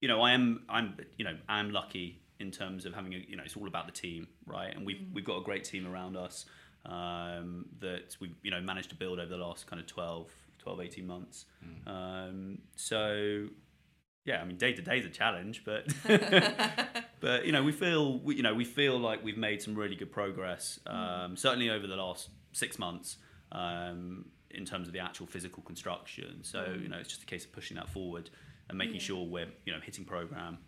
[0.01, 3.37] you know I am I'm you know I'm lucky in terms of having a you
[3.37, 4.75] know it's all about the team, right?
[4.75, 6.45] And we've we've got a great team around us
[6.87, 10.81] um, that we've you know managed to build over the last kind of 12, 12
[10.81, 11.45] 18 months.
[11.87, 13.47] Um, so
[14.27, 15.87] yeah, I mean, day to day is a challenge, but
[17.21, 19.97] but you know, we feel we, you know we feel like we've made some really
[19.97, 20.79] good progress.
[20.87, 23.17] Um, certainly over the last six months
[23.53, 26.43] um, in terms of the actual physical construction.
[26.43, 28.31] So you know, it's just a case of pushing that forward
[28.69, 30.59] and making sure we're you know hitting program.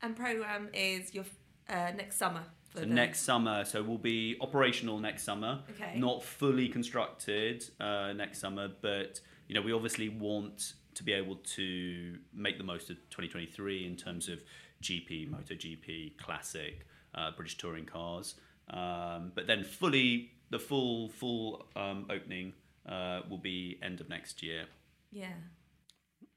[0.00, 1.24] and program is your
[1.68, 2.42] uh, next summer.
[2.70, 5.60] For So the- next summer, so we'll be operational next summer.
[5.72, 5.98] Okay.
[5.98, 11.36] Not fully constructed uh, next summer, but you know we obviously want to be able
[11.36, 14.42] to make the most of 2023 in terms of
[14.82, 18.34] GP, MotoGP, Classic, uh, British touring cars.
[18.70, 22.52] Um, but then fully, the full full um, opening
[22.88, 24.66] uh, will be end of next year.
[25.10, 25.26] Yeah.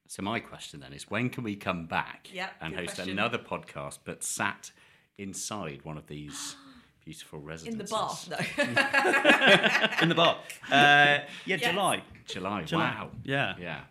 [0.08, 3.10] So my question then is, when can we come back Yep, and host question.
[3.18, 4.72] another podcast, but sat
[5.18, 6.56] inside one of these
[7.06, 7.80] beautiful residences?
[7.82, 9.97] In the bar, no.
[10.03, 10.38] In the bar.
[10.72, 12.03] Uh, yeah, July.
[12.28, 12.64] July.
[12.64, 12.84] July.
[12.91, 13.12] Wow.
[13.24, 13.56] Yeah.
[13.60, 13.82] Yeah.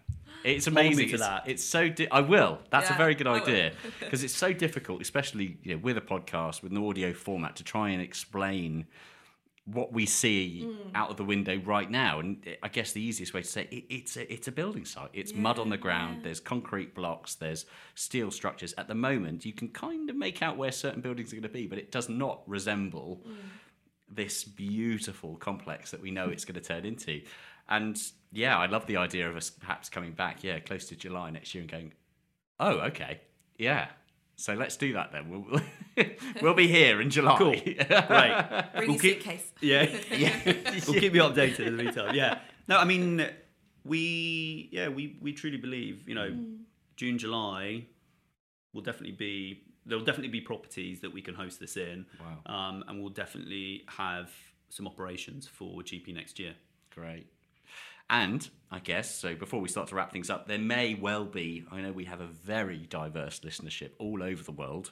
[0.44, 1.08] It's amazing.
[1.08, 1.44] for that.
[1.48, 1.88] it's so.
[1.88, 2.58] Di- I will.
[2.70, 6.62] That's a very good idea because it's so difficult, especially you know, with a podcast
[6.62, 8.86] with an audio format, to try and explain
[9.66, 10.90] what we see Mm.
[10.94, 12.20] out of the window right now.
[12.20, 15.08] And I guess the easiest way to say it, it's a, it's a building site.
[15.14, 16.22] It's mud on the ground.
[16.22, 17.34] There's concrete blocks.
[17.34, 17.64] There's
[17.94, 18.74] steel structures.
[18.76, 21.48] At the moment, you can kind of make out where certain buildings are going to
[21.48, 23.34] be, but it does not resemble Mm.
[24.10, 27.22] this beautiful complex that we know it's going to turn into.
[27.68, 28.00] And
[28.32, 31.54] yeah, I love the idea of us perhaps coming back, yeah, close to July next
[31.54, 31.92] year and going,
[32.60, 33.20] oh, okay,
[33.58, 33.88] yeah.
[34.36, 35.28] So let's do that then.
[35.30, 35.60] We'll,
[36.42, 37.38] we'll be here in July.
[37.38, 37.52] Cool.
[37.54, 37.74] Great.
[38.74, 39.52] Bring We'll your keep- suitcase.
[39.60, 40.36] Yeah, yeah.
[40.88, 42.14] we'll keep you updated in the meantime.
[42.14, 42.40] Yeah.
[42.68, 43.24] No, I mean,
[43.84, 46.58] we yeah we we truly believe you know Mm.
[46.96, 47.86] June July
[48.72, 52.06] will definitely be there'll definitely be properties that we can host this in.
[52.18, 52.52] Wow.
[52.54, 54.30] Um, and we'll definitely have
[54.70, 56.54] some operations for GP next year.
[56.94, 57.26] Great.
[58.10, 61.64] And I guess, so before we start to wrap things up, there may well be,
[61.70, 64.90] I know we have a very diverse listenership all over the world.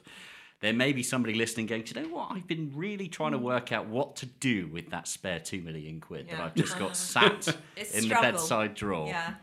[0.61, 2.31] There may be somebody listening going, Do you know what?
[2.31, 5.99] I've been really trying to work out what to do with that spare two million
[5.99, 9.07] quid that I've just got sat It's in the bedside drawer.
[9.07, 9.33] Yeah.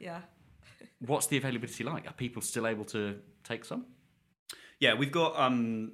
[0.00, 0.20] Yeah.
[1.06, 2.06] What's the availability like?
[2.06, 3.86] Are people still able to take some?
[4.78, 5.92] Yeah, we've got um,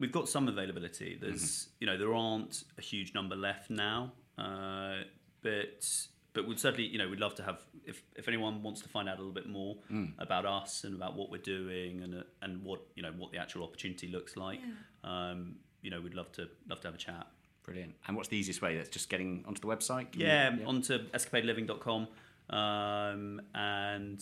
[0.00, 1.18] we've got some availability.
[1.20, 5.02] There's you know there aren't a huge number left now, uh,
[5.44, 5.86] but
[6.32, 9.08] but we'd certainly you know we'd love to have if if anyone wants to find
[9.08, 9.76] out a little bit more
[10.18, 13.38] about us and about what we're doing and uh, and what you know what the
[13.38, 14.60] actual opportunity looks like.
[15.04, 17.26] Um, you know we'd love to love to have a chat.
[17.62, 17.94] Brilliant.
[18.06, 18.76] And what's the easiest way?
[18.76, 20.12] That's just getting onto the website?
[20.12, 22.08] Can you- Yeah, onto escapadeliving.com,
[22.50, 24.20] um, and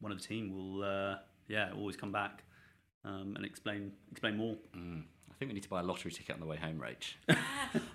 [0.00, 1.16] one of the team will uh,
[1.48, 2.44] yeah always come back
[3.04, 4.56] um, and explain explain more.
[4.74, 4.78] I
[5.40, 7.14] think we need to buy a lottery ticket on the way home, Rach.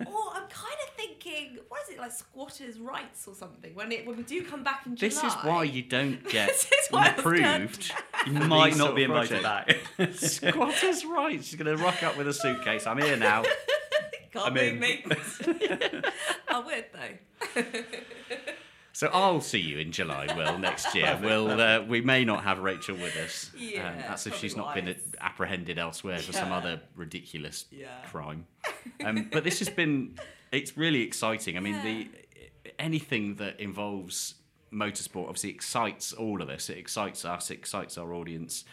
[0.08, 3.76] Or I'm kind of thinking, what is it like squatters' rights or something?
[3.76, 5.10] When it when we do come back in July.
[5.10, 7.94] This is why you don't get This is why I was going approved.
[8.26, 10.40] You might not be invited projects.
[10.40, 10.52] back.
[10.54, 11.48] Squatters' rights.
[11.48, 12.88] She's going to rock up with a suitcase.
[12.88, 13.44] I'm here now.
[14.34, 14.80] Can't I'm move in.
[14.80, 15.04] me.
[16.50, 17.62] I would though.
[18.96, 21.20] So I'll see you in July, Will, next year.
[21.22, 23.52] We'll, uh, we may not have Rachael with us.
[23.54, 27.90] Um, Yeah, that's if probably she's not been apprehended elsewhere for some other ridiculous Yeah.
[28.06, 28.48] crime.
[29.04, 30.18] Um, but this has been,
[30.52, 31.58] it's really exciting.
[31.58, 32.08] I mean, the
[32.80, 34.36] anything that involves
[34.72, 36.70] motorsport obviously excites all of us.
[36.70, 38.64] It excites us, it excites our audience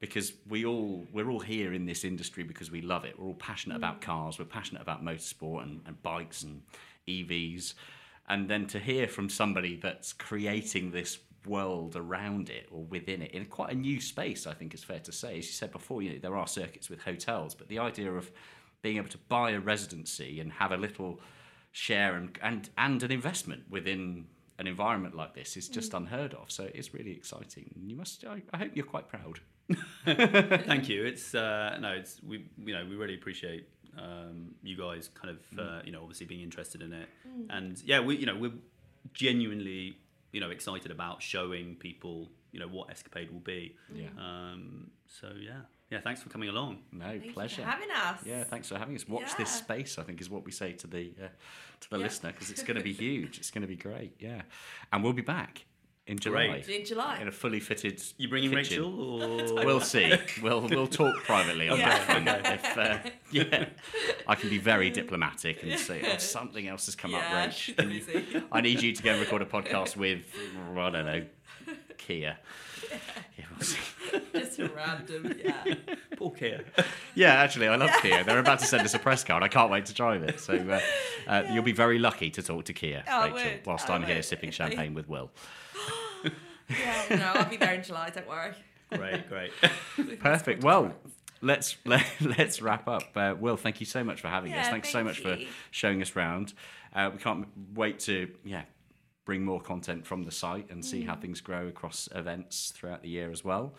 [0.00, 3.18] because we all we're all here in this industry because we love it.
[3.18, 4.38] We're all passionate about cars.
[4.38, 6.62] We're passionate about motorsport and, and bikes and
[7.06, 7.74] EVs.
[8.28, 13.32] And then to hear from somebody that's creating this world around it or within it
[13.32, 15.38] in quite a new space, I think is fair to say.
[15.38, 18.30] As you said before, you know, there are circuits with hotels, but the idea of
[18.82, 21.20] being able to buy a residency and have a little
[21.72, 24.26] share and and, and an investment within
[24.58, 26.50] an environment like this is just unheard of.
[26.50, 27.70] So it is really exciting.
[27.86, 28.24] You must.
[28.24, 29.40] I, I hope you're quite proud.
[30.04, 31.04] Thank you.
[31.04, 33.68] It's uh, no, it's we you know we really appreciate
[34.00, 37.08] um, you guys kind of uh, you know obviously being interested in it,
[37.50, 38.52] and yeah, we you know we're
[39.12, 39.96] genuinely
[40.32, 43.76] you know excited about showing people you know what Escapade will be.
[43.94, 44.06] Yeah.
[44.18, 46.00] Um, so yeah, yeah.
[46.00, 46.78] Thanks for coming along.
[46.92, 47.62] No Thank you for pleasure.
[47.64, 48.20] having us.
[48.24, 49.08] Yeah, thanks for having us.
[49.08, 49.98] Watch this space.
[49.98, 51.28] I think is what we say to the uh,
[51.80, 52.02] to the Yeah.
[52.04, 53.38] listener because it's going to be huge.
[53.38, 54.14] It's going to be great.
[54.18, 54.42] Yeah,
[54.92, 55.64] and we'll be back
[56.08, 56.68] in July Great.
[56.68, 57.18] In July.
[57.20, 58.02] in a fully fitted.
[58.16, 58.82] You bringing kitchen.
[58.82, 59.22] Rachael
[59.60, 60.12] or We'll see.
[60.42, 61.88] We'll we'll talk privately on Yeah.
[61.90, 62.28] that front.
[62.58, 63.66] If, uh, yeah,
[64.26, 67.76] I can be very diplomatic and say, "Oh, something else has come Yeah, up, Rach.
[67.76, 68.42] Can you- busy.
[68.50, 70.20] I need you to go and record a podcast with
[70.76, 71.24] I don't know,
[71.98, 72.38] Kia."
[73.36, 73.78] Yeah, we'll see.
[74.32, 75.74] Just a random, yeah.
[76.16, 76.64] Paul Kia?
[77.14, 78.24] Yeah, actually, I love Kia.
[78.24, 79.42] They're about to send us a press card.
[79.42, 80.40] I can't wait to drive it.
[80.40, 80.80] So uh,
[81.26, 84.22] uh, you'll be very lucky to talk to Kia, I Rachael, whilst I I'm here
[84.22, 85.30] sipping champagne with Will.
[86.70, 88.10] Yeah, no, I'll be there in July.
[88.10, 88.52] Don't worry.
[88.92, 89.52] Great, great.
[90.20, 90.62] Perfect.
[90.62, 90.92] Well,
[91.40, 93.04] let's let, let's wrap up.
[93.16, 94.66] Uh, Will, thank you so much for having us.
[94.66, 95.38] Yeah, Thanks so thank much for
[95.70, 96.52] showing us round.
[96.94, 98.64] Uh, we can't wait to yeah
[99.28, 101.20] bring more content from the site and see how Mm.
[101.20, 103.74] things grow across events throughout the year as well.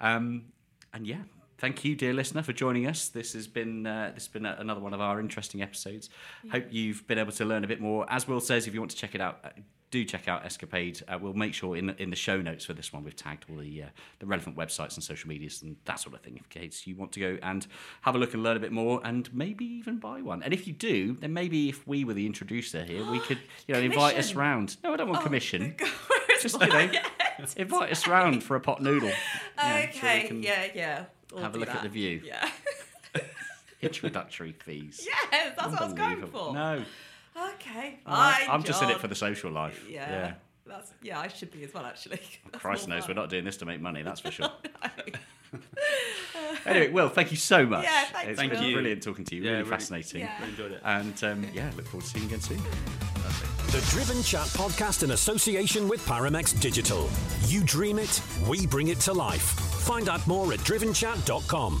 [0.00, 0.46] Um,
[0.94, 1.22] and yeah.
[1.58, 3.08] Thank you, dear listener, for joining us.
[3.10, 6.08] This has been uh, this has been a- another one of our interesting episodes.
[6.50, 8.06] Hope you've been able to learn a bit more.
[8.10, 9.50] As Will says, if you want to check it out, uh,
[9.90, 11.02] do check out Escapade.
[11.08, 13.44] Uh, we'll make sure in the, in the show notes for this one we've tagged
[13.48, 13.86] all the uh,
[14.18, 16.36] the relevant websites and social medias and that sort of thing.
[16.36, 17.66] In case you want to go and
[18.02, 20.42] have a look and learn a bit more, and maybe even buy one.
[20.42, 23.74] And if you do, then maybe if we were the introducer here, we could you
[23.74, 24.76] know invite us round.
[24.82, 25.76] No, I don't want Oh, commission.
[26.42, 26.90] Just you know,
[27.56, 29.10] invite us round for a pot noodle.
[29.58, 31.04] Yeah, so okay, can yeah, yeah.
[31.32, 32.20] We'll have a look at the view.
[32.24, 32.50] Yeah.
[33.82, 35.06] Introductory fees.
[35.06, 36.52] yes, that's what I was going for.
[36.54, 36.82] No,
[37.54, 38.50] Okay, I- fine.
[38.50, 39.00] I'm just in it John.
[39.00, 39.84] for the social life.
[39.88, 40.10] Yeah.
[40.10, 40.34] yeah.
[40.66, 42.18] That's yeah, I should be as well actually.
[42.50, 43.22] That's Christ more knows we're fun.
[43.22, 44.50] not doing this to make money, that's for sure.
[45.52, 45.60] No.
[46.66, 47.84] anyway, Will, thank you so much.
[47.84, 48.48] Yeah, thanks, It's Will.
[48.48, 48.74] been Thank you.
[48.74, 49.42] brilliant talking to you.
[49.42, 50.20] Yeah, really, really- fascinating.
[50.22, 50.38] Yeah.
[50.40, 50.80] Really enjoyed it.
[50.84, 52.58] And um, yeah, look forward to seeing you again soon.
[53.68, 57.08] The Driven Chat podcast in association with Paramex Digital.
[57.46, 59.42] You dream it, we bring it to life.
[59.42, 61.80] Find out more at drivenchat.com.